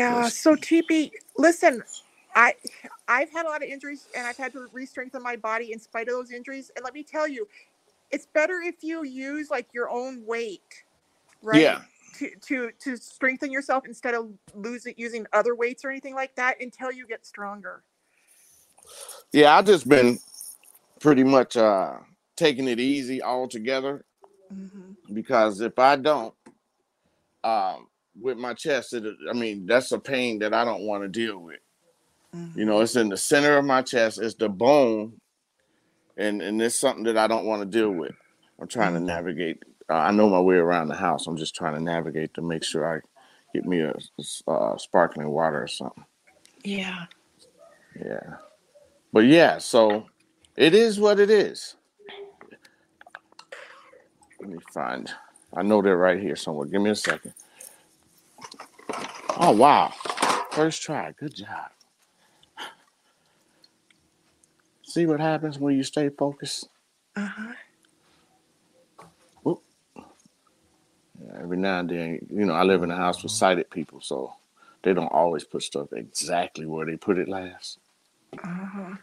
[0.09, 0.31] yeah.
[0.31, 0.31] Yes.
[0.31, 1.83] So TP, listen,
[2.35, 2.55] I
[3.09, 6.09] I've had a lot of injuries, and I've had to re-strengthen my body in spite
[6.09, 6.71] of those injuries.
[6.77, 7.49] And let me tell you,
[8.11, 10.85] it's better if you use like your own weight,
[11.43, 11.69] right?
[11.69, 11.83] Yeah,
[12.19, 16.61] to to to strengthen yourself instead of losing using other weights or anything like that
[16.61, 17.83] until you get stronger.
[19.33, 19.57] yeah.
[19.57, 20.19] I've just been
[21.01, 21.95] pretty much uh
[22.37, 24.05] taking it easy altogether
[24.53, 24.93] Mm-hmm.
[25.13, 26.33] because if I don't,
[27.45, 27.89] um,
[28.21, 31.39] with my chest, it, I mean, that's a pain that I don't want to deal
[31.39, 31.59] with.
[32.55, 35.15] You know, it's in the center of my chest, it's the bone,
[36.17, 38.13] and and it's something that I don't want to deal with.
[38.61, 39.63] I'm trying to navigate.
[39.89, 41.27] Uh, I know my way around the house.
[41.27, 43.01] I'm just trying to navigate to make sure I
[43.55, 43.95] get me a,
[44.49, 46.05] uh, sparkling water or something.
[46.65, 47.07] Yeah.
[48.05, 48.37] Yeah,
[49.13, 50.07] but yeah, so
[50.57, 51.77] it is what it is.
[54.41, 55.11] Let me find.
[55.57, 56.67] I know they're right here somewhere.
[56.67, 57.33] Give me a second.
[59.39, 59.93] Oh wow,
[60.51, 61.13] first try.
[61.13, 61.71] Good job.
[64.83, 66.69] See what happens when you stay focused.
[67.17, 67.53] Uh-huh.
[71.41, 74.35] Every now and then, you know, I live in a house with sighted people, so
[74.83, 77.79] they don't always put stuff exactly where they put it last.
[78.43, 78.97] Uh-huh.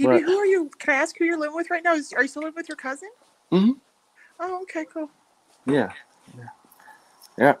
[0.00, 0.70] But- who are you?
[0.78, 1.94] Can I ask who you're living with right now?
[1.94, 3.10] Is, are you still living with your cousin?
[3.52, 3.72] Mm-hmm.
[4.40, 5.10] Oh, okay, cool.
[5.66, 5.92] Yeah,
[6.36, 6.48] yeah,
[7.38, 7.54] yeah.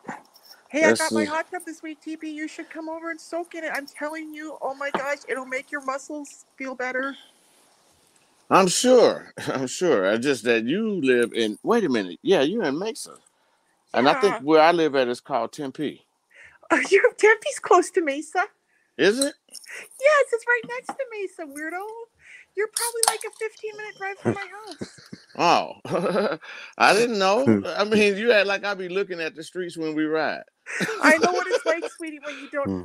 [0.68, 2.24] Hey, I got my hot tub this week, TP.
[2.24, 3.70] You should come over and soak in it.
[3.72, 7.16] I'm telling you, oh my gosh, it'll make your muscles feel better.
[8.50, 9.32] I'm sure.
[9.48, 10.10] I'm sure.
[10.10, 11.58] I just that you live in.
[11.62, 12.18] Wait a minute.
[12.22, 13.16] Yeah, you're in Mesa,
[13.94, 16.04] and I think where I live at is called Tempe.
[16.70, 18.44] Oh, you Tempe's close to Mesa.
[18.98, 19.34] Is it?
[19.48, 21.84] Yes, it's right next to Mesa, weirdo.
[22.56, 25.00] You're probably like a 15 minute drive from my house.
[25.36, 26.38] Oh,
[26.78, 27.44] I didn't know.
[27.76, 30.44] I mean, you act like I'd be looking at the streets when we ride.
[31.02, 32.82] I know what it's like, sweetie, when you don't Hmm.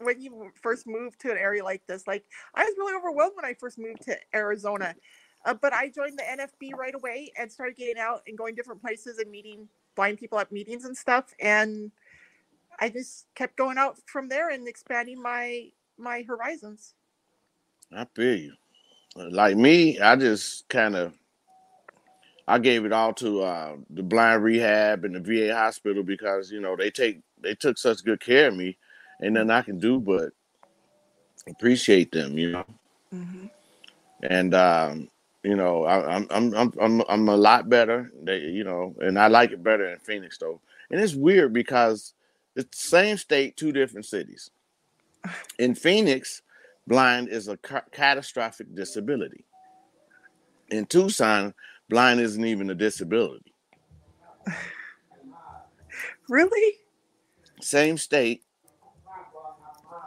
[0.00, 2.06] When you first moved to an area like this.
[2.06, 4.94] Like I was really overwhelmed when I first moved to Arizona.
[5.44, 8.80] Uh, but I joined the NFB right away and started getting out and going different
[8.80, 11.32] places and meeting blind people at meetings and stuff.
[11.40, 11.92] And
[12.80, 16.94] I just kept going out from there and expanding my my horizons.
[17.92, 18.52] I feel you.
[19.16, 21.12] Like me, I just kind of
[22.46, 26.60] I gave it all to uh, the blind rehab and the VA hospital because you
[26.60, 28.78] know they take they took such good care of me,
[29.20, 30.30] and nothing I can do but
[31.48, 32.64] appreciate them, you know.
[34.22, 35.08] And um,
[35.42, 38.10] you know, I, I'm I'm I'm I'm I'm a lot better.
[38.22, 40.60] They, you know, and I like it better in Phoenix though.
[40.90, 42.14] And it's weird because
[42.56, 44.50] it's the same state, two different cities.
[45.58, 46.42] In Phoenix,
[46.86, 49.44] blind is a ca- catastrophic disability.
[50.70, 51.54] In Tucson,
[51.88, 53.54] blind isn't even a disability.
[56.28, 56.74] Really?
[57.62, 58.42] Same state,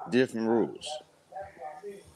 [0.09, 0.87] different rules.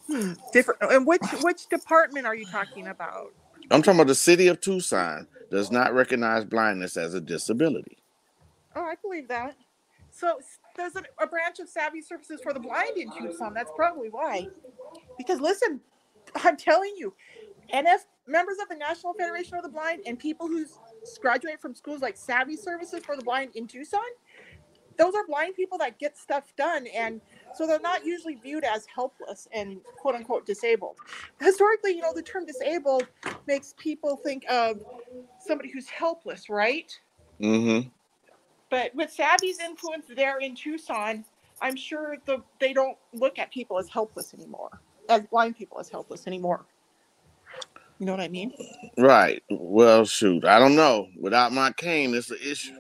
[0.08, 0.34] Hmm.
[0.54, 0.82] Different.
[0.82, 3.34] And which which department are you talking about?
[3.72, 7.98] I'm talking about the city of Tucson does not recognize blindness as a disability.
[8.76, 9.56] Oh, I believe that.
[10.12, 10.40] So
[10.76, 13.54] there's a, a branch of SAAVI Services for the Blind in Tucson.
[13.54, 14.48] That's probably why.
[15.18, 15.82] Because listen,
[16.44, 17.14] I'm telling you,
[17.74, 20.66] NF members of the National Federation of the Blind and people who
[21.22, 24.02] graduate from schools like SAAVI Services for the Blind in Tucson,
[24.98, 27.20] those are blind people that get stuff done, and
[27.54, 30.98] so they're not usually viewed as helpless and quote unquote disabled.
[31.40, 33.08] Historically, you know, the term disabled
[33.48, 34.80] makes people think of
[35.40, 36.98] somebody who's helpless, right?
[37.42, 37.90] Mm-hmm.
[38.70, 41.24] But with SAAVI's influence there in Tucson,
[41.62, 45.90] I'm sure the they don't look at people as helpless anymore, as blind people as
[45.90, 46.66] helpless anymore.
[48.00, 48.54] You know what I mean?
[48.98, 49.42] Right.
[49.50, 50.44] Well, shoot.
[50.44, 51.08] I don't know.
[51.18, 52.76] Without my cane, it's an issue.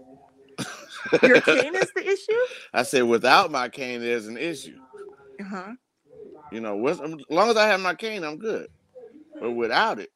[1.23, 2.39] Your cane is the issue.
[2.73, 4.77] I said, without my cane, there's an issue.
[5.39, 5.73] Uh huh.
[6.51, 8.67] You know, as long as I have my cane, I'm good.
[9.39, 10.11] But without it,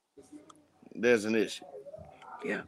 [0.96, 1.66] there's an issue.
[2.44, 2.62] Yeah.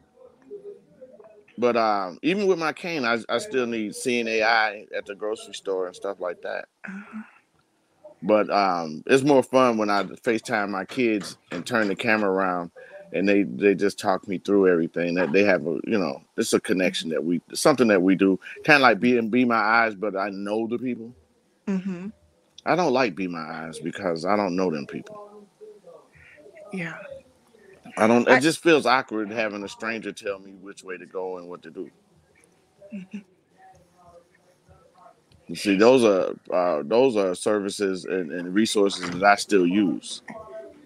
[1.58, 5.54] But um, even with my cane, I, I still need Seeing AI at the grocery
[5.54, 6.66] store and stuff like that.
[6.86, 7.22] Uh-huh.
[8.22, 12.70] But um, it's more fun when I FaceTime my kids and turn the camera around
[13.12, 15.14] and they, they just talk me through everything.
[15.14, 18.38] That they have a you know, it's a connection that we something that we do.
[18.64, 21.14] Kind of like be and be my eyes, but I know the people.
[21.66, 22.08] Mm-hmm.
[22.64, 25.44] I don't like be my eyes because I don't know them people.
[26.72, 26.96] Yeah.
[27.96, 28.28] I don't.
[28.28, 31.48] I- It just feels awkward having a stranger tell me which way to go and
[31.48, 31.90] what to do.
[32.94, 33.24] Mhm.
[35.48, 40.22] You see, those are uh, those are services and, and resources that I still use.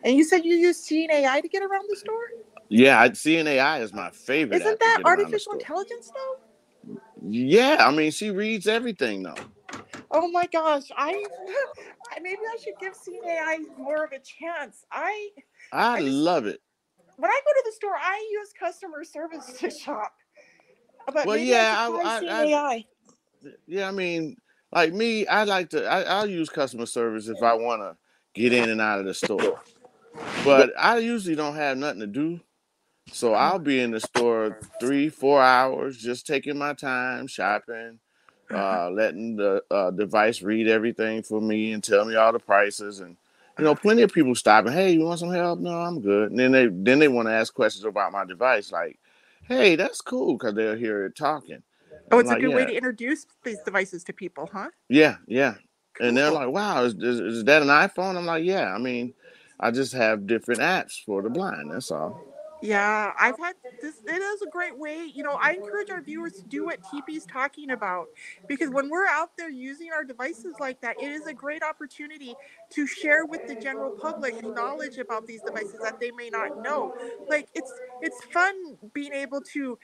[0.07, 2.15] And you said you use Seeing AI to get around the store?
[2.69, 4.63] Yeah, I, Seeing AI is my favorite.
[4.63, 6.99] Isn't that get around the artificial intelligence though?
[7.29, 9.35] Yeah, I mean, she reads everything though.
[10.13, 11.25] Oh my gosh, I
[12.17, 14.85] I- maybe I should give Seeing AI more of a chance.
[14.93, 15.31] I
[15.73, 16.61] I I just- love it.
[17.17, 20.13] when I go to the store, I use customer service to shop.
[21.13, 22.85] But Well, yeah, I, I- I-.
[23.67, 24.37] Yeah, I mean,
[24.73, 25.85] like me, I like to.
[25.85, 27.97] I, I'll use customer service if I want to
[28.35, 29.61] get in and out of the store.
[30.45, 32.41] But I usually don't have nothing to do,
[33.13, 37.99] so I'll be in the store three, four hours, just taking my time shopping,
[38.53, 43.01] uh, letting the uh, device read everything for me and tell me all the prices.
[43.01, 43.17] And
[43.59, 44.73] you know, plenty of people stopping.
[44.73, 45.61] Hey, you want some help?
[45.61, 46.31] No, I'm good.
[46.31, 48.99] And then they then they want to ask questions about my device, like,
[49.49, 51.63] Hey, that's cool, because they'll hear it talking.
[52.11, 54.71] oh, it's a like, good way to introduce these devices to people, huh?
[54.89, 55.55] Yeah, yeah.
[56.01, 58.17] And they're like, wow, is, is, is that an iPhone?
[58.17, 58.75] I'm like, yeah.
[58.75, 59.15] I mean,
[59.59, 61.73] I just have different apps for the blind.
[61.73, 62.27] That's all.
[62.63, 63.97] Yeah, I've had this.
[64.07, 65.11] It is a great way.
[65.15, 68.09] You know, I encourage our viewers to do what TP's talking about
[68.47, 72.39] because when we're out there using our devices like that, it is a great opportunity
[72.71, 76.95] to share with the general public knowledge about these devices that they may not know.
[77.29, 79.79] Like it's it's fun being able to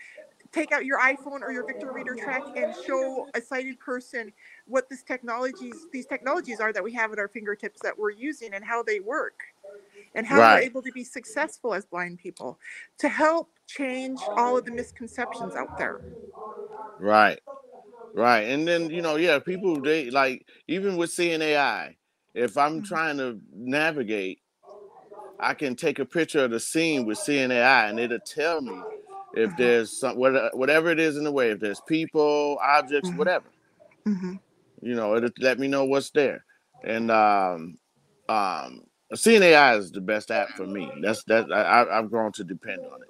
[0.50, 4.32] take out your iPhone or your Victor Reader Trek and show a sighted person
[4.66, 8.54] what this technologies these technologies are that we have at our fingertips that we're using
[8.54, 9.51] and how they work
[10.14, 10.54] and how Right.
[10.56, 12.58] we're able to be successful as blind people
[12.98, 16.00] to help change all of the misconceptions out there.
[16.98, 17.40] Right.
[18.14, 18.42] Right.
[18.48, 21.96] And then, you know, yeah, people they like even with Seeing AI,
[22.34, 22.86] if I'm Mhm.
[22.86, 24.40] trying to navigate,
[25.38, 28.88] I can take a picture of the scene with Seeing AI and it'll tell me
[29.32, 29.56] if Uh-huh.
[29.56, 33.16] there's some what- whatever it is in the way, if there's people, objects, Mhm.
[33.18, 33.50] whatever.
[34.06, 34.34] hmm
[34.82, 36.44] You know, it'll let me know what's there.
[36.82, 37.78] And um,
[38.28, 38.82] um,
[39.14, 40.90] Seeing AI is the best app for me.
[41.02, 43.08] That's that I, I've grown to depend on it.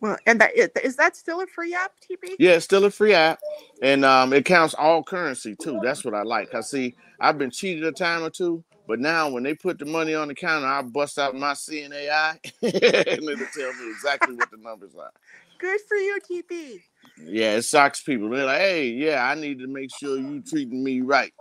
[0.00, 2.34] Well, and that is, that still a free app, TP?
[2.38, 3.40] Yeah, it's still a free app,
[3.82, 5.80] and um, it counts all currency too.
[5.82, 6.54] That's what I like.
[6.54, 9.86] I see I've been cheated a time or two, but now when they put the
[9.86, 14.34] money on the counter, I bust out my Seeing AI, and it'll tell me exactly
[14.36, 15.10] what the numbers are.
[15.58, 16.80] Good for you, TP.
[17.24, 18.30] Yeah, it shocks people.
[18.30, 21.32] They're like, "Hey, yeah, I need to make sure you treating me right."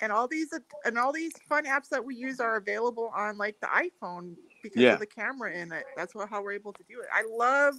[0.00, 0.52] And all these
[0.84, 4.82] and all these fun apps that we use are available on like the iPhone because
[4.82, 4.94] Yeah.
[4.94, 5.84] of the camera in it.
[5.96, 7.06] That's what, how we're able to do it.
[7.12, 7.74] I love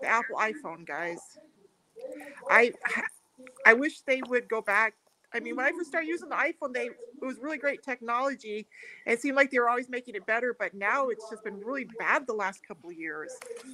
[0.00, 1.18] the Apple iPhone, guys.
[2.50, 2.72] I
[3.66, 4.94] I wish they would go back.
[5.32, 8.66] I mean, when I first started using the iPhone, they it was really great technology.
[9.06, 11.60] And it seemed like they were always making it better, but now it's just been
[11.60, 13.32] really bad the last couple of years.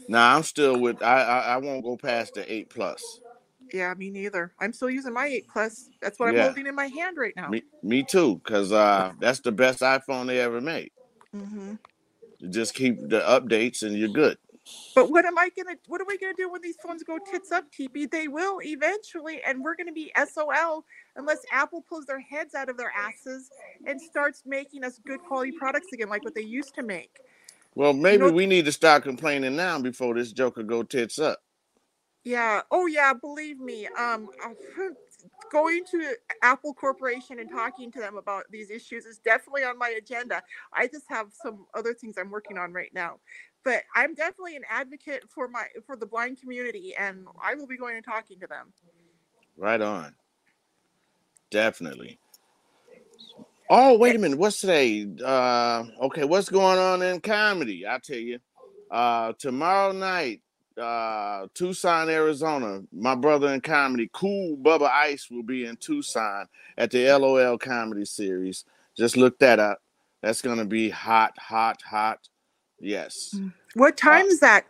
[0.08, 1.02] Now I'm still with.
[1.02, 3.20] I I, I won't go past the eight plus.
[3.72, 4.52] Yeah, me neither.
[4.60, 5.88] I'm still using my 8 Plus.
[6.02, 7.50] That's what I'm holding in my hand right now.
[7.50, 10.90] Me me too, cause uh, that's the best iPhone they ever made.
[11.32, 11.74] hmm
[12.38, 14.38] You just keep the updates and you're good.
[14.94, 15.76] But what am I gonna?
[15.86, 18.10] What are we gonna do when these phones go tits up, TP?
[18.10, 20.84] They will eventually, and we're gonna be SOL
[21.16, 23.50] unless Apple pulls their heads out of their asses
[23.86, 27.10] and starts making us good quality products again, like what they used to make.
[27.74, 31.40] Well, maybe know- we need to start complaining now before this joker go tits up.
[32.24, 32.62] Yeah.
[32.70, 33.12] Oh yeah.
[33.14, 33.88] Believe me.
[33.98, 34.28] Um,
[35.50, 39.90] going to Apple Corporation and talking to them about these issues is definitely on my
[39.90, 40.42] agenda.
[40.72, 43.18] I just have some other things I'm working on right now.
[43.64, 47.76] But I'm definitely an advocate for my for the blind community, and I will be
[47.76, 48.72] going and talking to them.
[49.56, 50.14] Right on.
[51.50, 52.18] Definitely.
[53.68, 54.38] Oh, wait a minute.
[54.38, 55.06] What's today?
[55.24, 57.86] Uh okay, what's going on in comedy?
[57.86, 58.38] I'll tell you.
[58.90, 60.40] Uh tomorrow night,
[60.80, 62.82] uh Tucson, Arizona.
[62.92, 66.46] My brother in comedy, Cool Bubba Ice, will be in Tucson
[66.78, 68.64] at the LOL comedy series.
[68.96, 69.82] Just look that up.
[70.22, 72.28] That's gonna be hot, hot, hot.
[72.80, 73.38] Yes.
[73.74, 74.66] What time is that?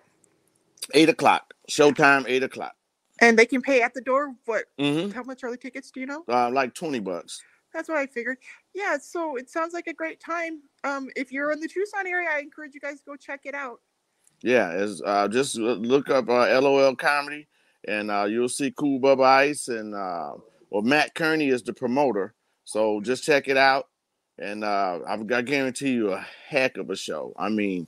[0.95, 1.55] Eight o'clock.
[1.71, 2.75] Showtime, eight o'clock.
[3.21, 4.35] And they can pay at the door.
[4.47, 4.65] What?
[4.79, 5.11] Mm-hmm.
[5.11, 5.91] How much are the tickets?
[5.91, 6.25] Do you know?
[6.29, 7.43] Uh, like 20 bucks.
[7.73, 8.39] That's what I figured.
[8.75, 8.99] Yeah.
[8.99, 10.63] So it sounds like a great time.
[10.85, 13.55] Um, if you're in the Tucson area, I encourage you guys to go check it
[13.55, 13.81] out.
[14.43, 17.47] Yeah, it's, uh, just look up uh, LOL comedy,
[17.87, 20.33] and uh, you'll see Cool Bubba Ice and uh,
[20.71, 22.35] well Matt Kearney is the promoter.
[22.65, 23.89] So just check it out,
[24.39, 27.35] and uh, I've, I guarantee you a heck of a show.
[27.39, 27.87] I mean,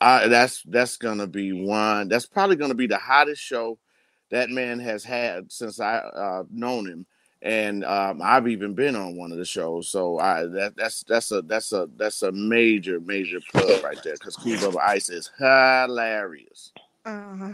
[0.00, 2.08] I, that's that's gonna be one.
[2.08, 3.78] That's probably gonna be the hottest show
[4.30, 7.06] that man has had since I uh, known him,
[7.42, 9.88] and um, I've even been on one of the shows.
[9.88, 14.14] So I that that's that's a that's a that's a major major plug right there
[14.14, 16.72] because Cool Bubba Ice is hilarious.
[17.04, 17.52] Uh,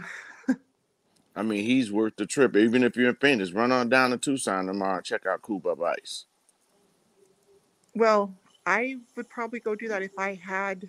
[1.35, 2.55] I mean, he's worth the trip.
[2.55, 5.61] Even if you're in Phoenix, run on down to Tucson tomorrow and check out Cool
[5.61, 6.25] Bubba Ice.
[7.95, 8.33] well,
[8.65, 10.87] I would probably go do that if I had.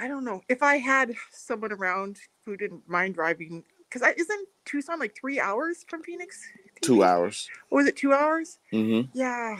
[0.00, 3.64] I don't know if I had someone around who didn't mind driving.
[3.88, 6.40] Because I isn't Tucson like three hours from Phoenix?
[6.80, 7.48] Two hours.
[7.70, 8.58] Or was it two hours?
[8.72, 9.10] Mm-hmm.
[9.18, 9.56] Yeah.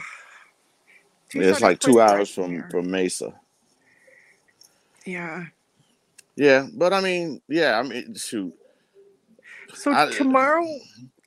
[1.33, 2.67] Yeah, it's like two hours from here.
[2.71, 3.33] from Mesa.
[5.05, 5.45] Yeah.
[6.35, 8.53] Yeah, but I mean, yeah, I mean, shoot.
[9.73, 10.65] So I- tomorrow,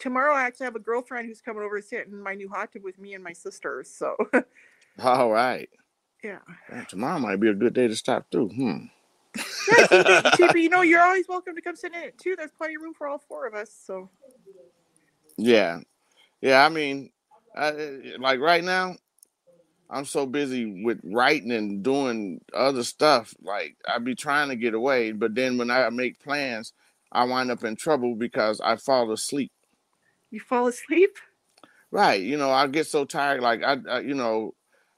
[0.00, 2.72] tomorrow I actually have a girlfriend who's coming over to sit in my new hot
[2.72, 3.88] tub with me and my sisters.
[3.90, 4.16] So
[5.02, 5.68] All right.
[6.24, 6.38] yeah.
[6.88, 8.48] Tomorrow might be a good day to stop through.
[8.48, 8.84] Hmm.
[9.68, 9.84] Yeah,
[10.34, 12.34] TP, you know, you're always welcome to come sit in it too.
[12.36, 13.70] There's plenty of room for all four of us.
[13.86, 14.10] So
[15.36, 15.80] Yeah,
[16.40, 16.64] yeah.
[16.64, 17.10] I mean,
[17.56, 18.96] I, like right now,
[19.90, 23.34] I'm so busy with writing and doing other stuff.
[23.42, 26.72] Like I be trying to get away, but then when I make plans,
[27.12, 29.52] I wind up in trouble because I fall asleep.
[30.30, 31.16] you fall asleep.
[31.90, 32.22] Right.
[32.22, 33.42] You know, I get so tired.
[33.42, 34.54] Like I, I you know,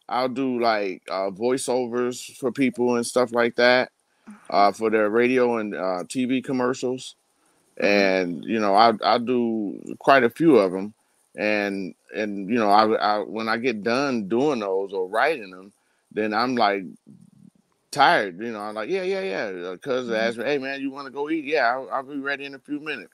[0.08, 3.90] I'll do like uh, voiceovers for people and stuff like that,
[4.48, 7.16] uh, for their radio and uh, TV commercials,
[7.78, 10.94] and you know, I I do quite a few of them,
[11.36, 15.72] and and you know, I, I when I get done doing those or writing them,
[16.12, 16.84] then I'm like
[17.90, 18.40] tired.
[18.40, 19.76] You know, I'm like, yeah, yeah, yeah.
[19.82, 20.16] Cause Mhm.
[20.16, 21.44] asked me, hey man, you want to go eat?
[21.44, 23.12] Yeah, I'll, I'll be ready in a few minutes.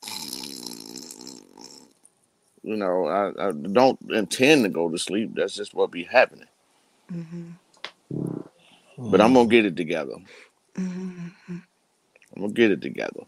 [2.63, 5.33] You know, I, I don't intend to go to sleep.
[5.35, 6.49] That's just what be happening.
[7.13, 7.51] Mm-hmm.
[8.99, 10.15] But I'm gonna get it together.
[10.79, 11.57] Mm-hmm.
[12.37, 13.23] I'm gonna get it together.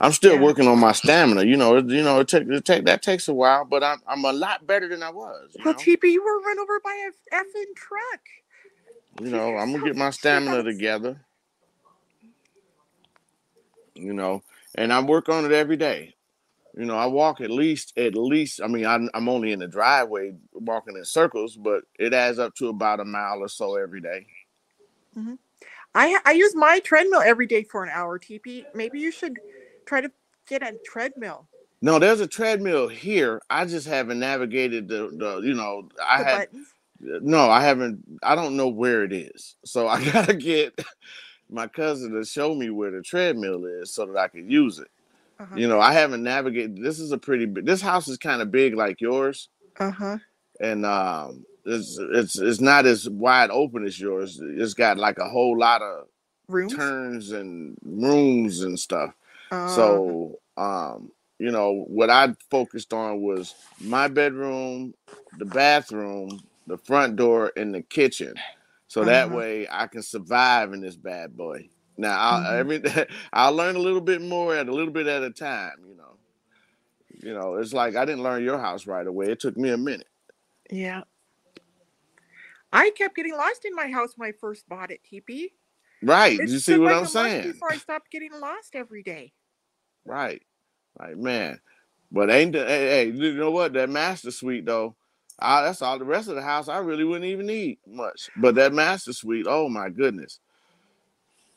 [0.00, 0.38] I'm still Yeah.
[0.38, 1.44] working on my stamina.
[1.44, 3.98] You know, it, you know, it take it take that takes a while, but I'm
[4.08, 5.56] I'm a lot better than I was.
[5.58, 5.86] You Well, know?
[5.86, 8.20] TP, you were run over by a effing truck.
[9.20, 11.20] You know, I'm gonna get my stamina together.
[13.94, 14.42] You know,
[14.76, 16.14] and I work on it every day.
[16.76, 18.62] You know, I walk at least, at least.
[18.62, 22.54] I mean, I'm, I'm only in the driveway walking in circles, but it adds up
[22.56, 24.26] to about a mile or so every day.
[25.14, 25.34] Hmm.
[25.94, 28.18] I I use my treadmill every day for an hour.
[28.18, 28.66] TP.
[28.74, 29.40] Maybe you should
[29.86, 30.10] try to
[30.48, 31.46] get a treadmill.
[31.82, 33.40] No, there's a treadmill here.
[33.50, 36.68] I just haven't navigated the, the you know, I The had buttons.
[37.00, 38.02] no, I haven't.
[38.22, 40.78] I don't know where it is, so I gotta get
[41.50, 44.88] my cousin to show me where the treadmill is so that I can use it.
[45.38, 45.54] Uh-huh.
[45.54, 46.82] You know, I haven't navigated.
[46.82, 47.66] This is a pretty big.
[47.66, 50.18] This house is kind of big like yours, Uh huh.
[50.60, 54.40] and um, it's it's it's not as wide open as yours.
[54.42, 56.06] It's got like a whole lot of
[56.48, 56.74] Rooms.
[56.74, 59.12] turns and rooms and stuff.
[59.50, 64.94] Uh, So, um, you know, what I focused on was my bedroom,
[65.36, 68.34] the bathroom, the front door, and the kitchen.
[68.88, 69.36] So that Uh-huh.
[69.36, 71.68] way I can survive in this bad boy.
[71.98, 72.58] Now, I'll, Mhm.
[72.60, 72.82] every,
[73.32, 75.78] I'll learn a little bit more at a little bit at a time.
[75.88, 76.18] You know,
[77.22, 79.26] you know, it's like I didn't learn your house right away.
[79.30, 80.08] It took me a minute.
[80.70, 81.02] yeah.
[82.72, 85.00] I kept getting lost in my house when I first bought it.
[85.04, 85.52] TP.
[86.02, 86.38] Right?
[86.38, 87.52] It you see what I'm saying?
[87.52, 89.32] Before I stopped getting lost every day.
[90.04, 90.42] Right.
[90.98, 91.60] Like man.
[92.12, 93.72] But ain't the, hey, hey, you know what?
[93.72, 94.94] That master suite though.
[95.38, 98.30] I, that's all the rest of the house I really wouldn't even need much.
[98.36, 100.40] But that master suite, oh my goodness.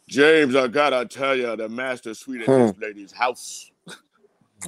[0.07, 2.81] James, I gotta tell you, the master suite at this hmm.
[2.81, 3.71] lady's house.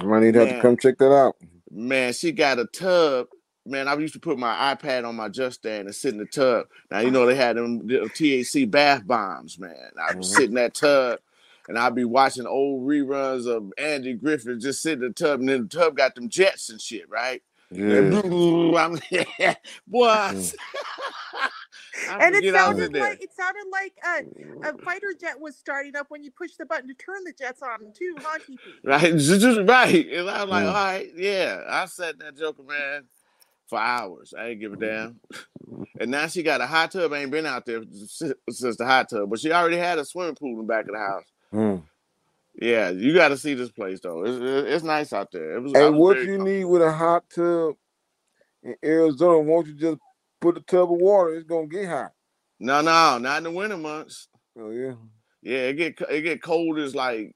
[0.00, 1.36] I might need to to come check that out.
[1.70, 3.26] Man, she got a tub.
[3.66, 6.26] Man, I used to put my iPad on my just stand and sit in the
[6.26, 6.66] tub.
[6.90, 9.90] Now you know they had them the THC bath bombs, man.
[10.00, 10.24] I would Mhm.
[10.24, 11.20] sit in that tub
[11.68, 15.48] and I'd be watching old reruns of Andy Griffith just sitting in the tub, and
[15.48, 17.42] then the tub got them jets and shit, right?
[17.70, 17.98] Yeah.
[17.98, 18.14] And
[18.76, 18.98] I'm
[19.88, 20.34] what?
[20.34, 20.54] Mm.
[22.08, 25.94] And it was in sounded like it sounded like a, a fighter jet was starting
[25.96, 28.58] up when you push the button to turn the jets on too, huh, TP?
[28.84, 30.08] Right, just right.
[30.08, 30.68] And I was like, Mm.
[30.68, 31.62] all right, yeah.
[31.68, 33.04] I said in that joker, man,
[33.72, 34.34] for hours.
[34.38, 35.18] I ain't give a damn.
[35.98, 37.10] And now she got a hot tub.
[37.14, 40.34] I ain't been out there since the hot tub, but she already had a swimming
[40.34, 41.24] pool in the back of the house.
[41.54, 41.82] Mm.
[42.60, 44.26] Yeah, you got to see this place though.
[44.26, 45.56] It's, it's nice out there.
[45.56, 45.72] It was.
[45.72, 47.76] Was what you need with a hot tub
[48.62, 49.40] in Arizona?
[49.40, 49.98] Won't you just
[50.38, 51.34] put a tub of water?
[51.34, 52.12] It's gonna get hot.
[52.60, 54.28] No, no, not in the winter months.
[54.58, 54.92] Oh yeah.
[55.40, 57.34] Yeah, it get it get cold as like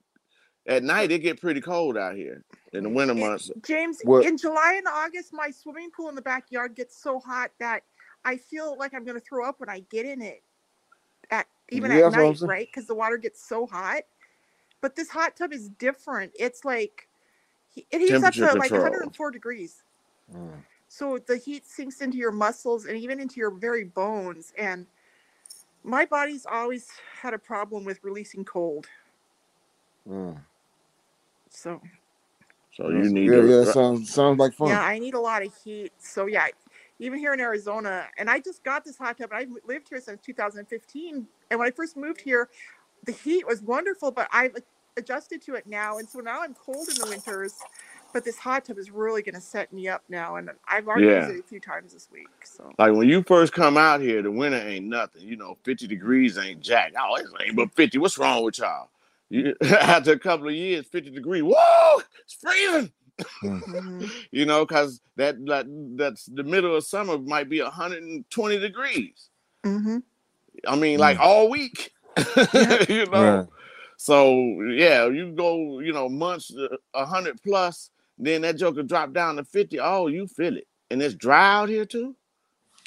[0.67, 1.11] at night.
[1.13, 3.51] It get pretty cold out here in the winter It- months.
[3.63, 7.51] James, What- in July and August, my swimming pool in the backyard gets so hot
[7.59, 7.83] that
[8.25, 10.43] I feel like I'm going to throw up when I get in it.
[11.31, 12.49] At even Yeah, at that's what I'm night, saying.
[12.51, 12.69] right?
[12.69, 14.03] Because the water gets so hot.
[14.81, 16.33] But this hot tub is different.
[16.39, 17.09] It's like
[17.71, 19.83] he- it heats up to Temperature like 104 degrees.
[20.33, 20.63] Mm.
[20.89, 24.53] So the heat sinks into your muscles and even into your very bones.
[24.57, 24.87] And
[25.83, 26.91] my body's always
[27.21, 28.87] had a problem with releasing cold.
[30.09, 30.39] Mm.
[31.57, 31.81] So
[32.75, 33.55] So you need yeah, to.
[33.59, 33.65] yeah.
[33.65, 34.79] Sounds sounds like fun.
[34.79, 35.93] yeah, I need a lot of heat.
[35.99, 36.49] So yeah,
[37.01, 39.31] even here in Arizona, and I just got this hot tub.
[39.33, 41.27] and I've lived here since 2015.
[41.51, 42.51] And when I first moved here,
[43.05, 44.57] the heat was wonderful, but I've
[44.97, 45.99] adjusted to it now.
[45.99, 47.67] And so now I'm cold in the winters.
[48.13, 51.09] But this hot tub is really going to set me up now, and I've already
[51.09, 51.15] Yeah.
[51.15, 52.31] used it a few times this week.
[52.45, 55.23] So Like when you first come out here, the winter ain't nothing.
[55.23, 56.95] You know, 50 degrees ain't jack.
[56.99, 57.99] Oh, it ain't but 50.
[57.99, 58.91] What's wrong with y'all?
[59.31, 61.43] You, after a couple of years, 50 degrees.
[61.43, 62.93] Whoa, it's freezing.
[63.43, 64.11] mhm.
[64.31, 65.67] You know, because that, that
[65.97, 69.31] that's the middle of summer might be 120 degrees.
[69.65, 70.03] Mhm.
[70.67, 71.23] I mean, like Mm.
[71.23, 71.93] all week.
[72.89, 73.39] you know.
[73.39, 73.47] Right.
[73.99, 76.55] So yeah, you go, you know, months
[76.95, 79.81] a hundred plus, then that joker drop down to 50.
[79.81, 80.67] Oh, you feel it.
[80.91, 82.15] And it's dry out here too?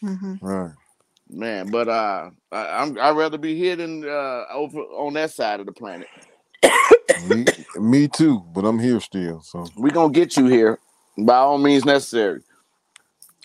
[0.03, 0.37] Mhm.
[0.41, 0.71] Right.
[1.29, 5.59] Man, but uh, I, I'm I'd rather be here than uh over on that side
[5.59, 6.07] of the planet.
[7.15, 7.47] Me,
[7.77, 9.41] me too, but I'm here still.
[9.41, 10.79] So we're gonna get you here
[11.17, 12.41] by all means necessary.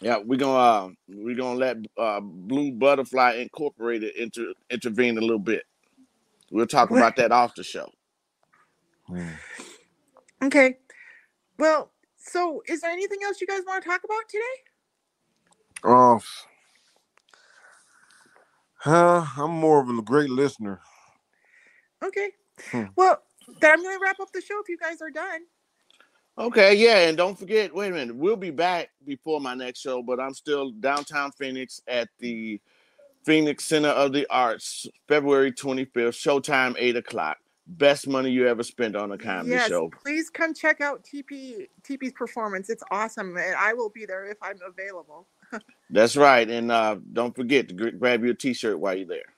[0.01, 5.39] Yeah, we're gonna uh, we gonna let uh, Blue Butterfly Incorporated inter, intervene a little
[5.41, 5.65] bit.
[6.51, 6.93] We'll talk What?
[6.93, 7.91] about that off the show.
[9.11, 9.39] mm.
[10.43, 10.79] Okay.
[11.59, 14.75] Well, so is there anything else you guys want to talk about today?
[15.85, 16.19] uh,
[18.77, 20.81] huh, I'm more of a great listener.
[22.09, 22.31] Okay.
[22.70, 22.84] Hmm.
[22.96, 23.22] Well,
[23.61, 25.40] then I'm going to wrap up the show if you guys are done.
[26.36, 27.72] Okay, yeah, and don't forget.
[27.72, 31.80] Wait a minute, we'll be back before my next show, but I'm still downtown Phoenix
[31.86, 32.61] at the
[33.24, 37.38] Phoenix Center of the Arts, February 25th, showtime eight o'clock.
[37.66, 39.90] Best money you ever spent on a comedy yes, show.
[40.02, 42.68] please come check out TP TP's performance.
[42.68, 45.28] It's awesome, and I will be there if I'm available.
[45.90, 46.50] That's right.
[46.50, 49.34] And uh, don't forget to gr- grab your T-shirt while you're there.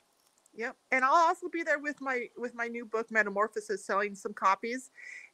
[0.57, 0.77] Yep.
[0.91, 4.91] And I'll also be there with my with my new book Metamorphosis selling some copies.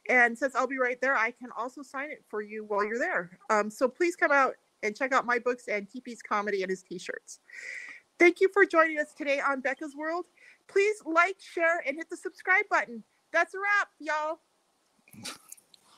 [0.09, 2.99] And since I'll be right there, I can also sign it for you while you're
[2.99, 3.39] there.
[3.49, 6.83] Um, so please come out and check out my books and TP's comedy and his
[6.83, 7.39] t-shirts.
[8.19, 10.25] Thank you for joining us today on Becca's World.
[10.67, 13.03] Please like, share, and hit the subscribe button.
[13.31, 14.39] That's a wrap, y'all.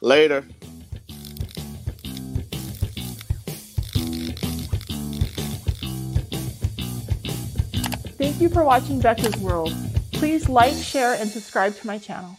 [0.01, 0.45] Later.
[8.17, 9.73] Thank you for watching Becca's World.
[10.13, 12.37] Please like, share, and subscribe to my channel.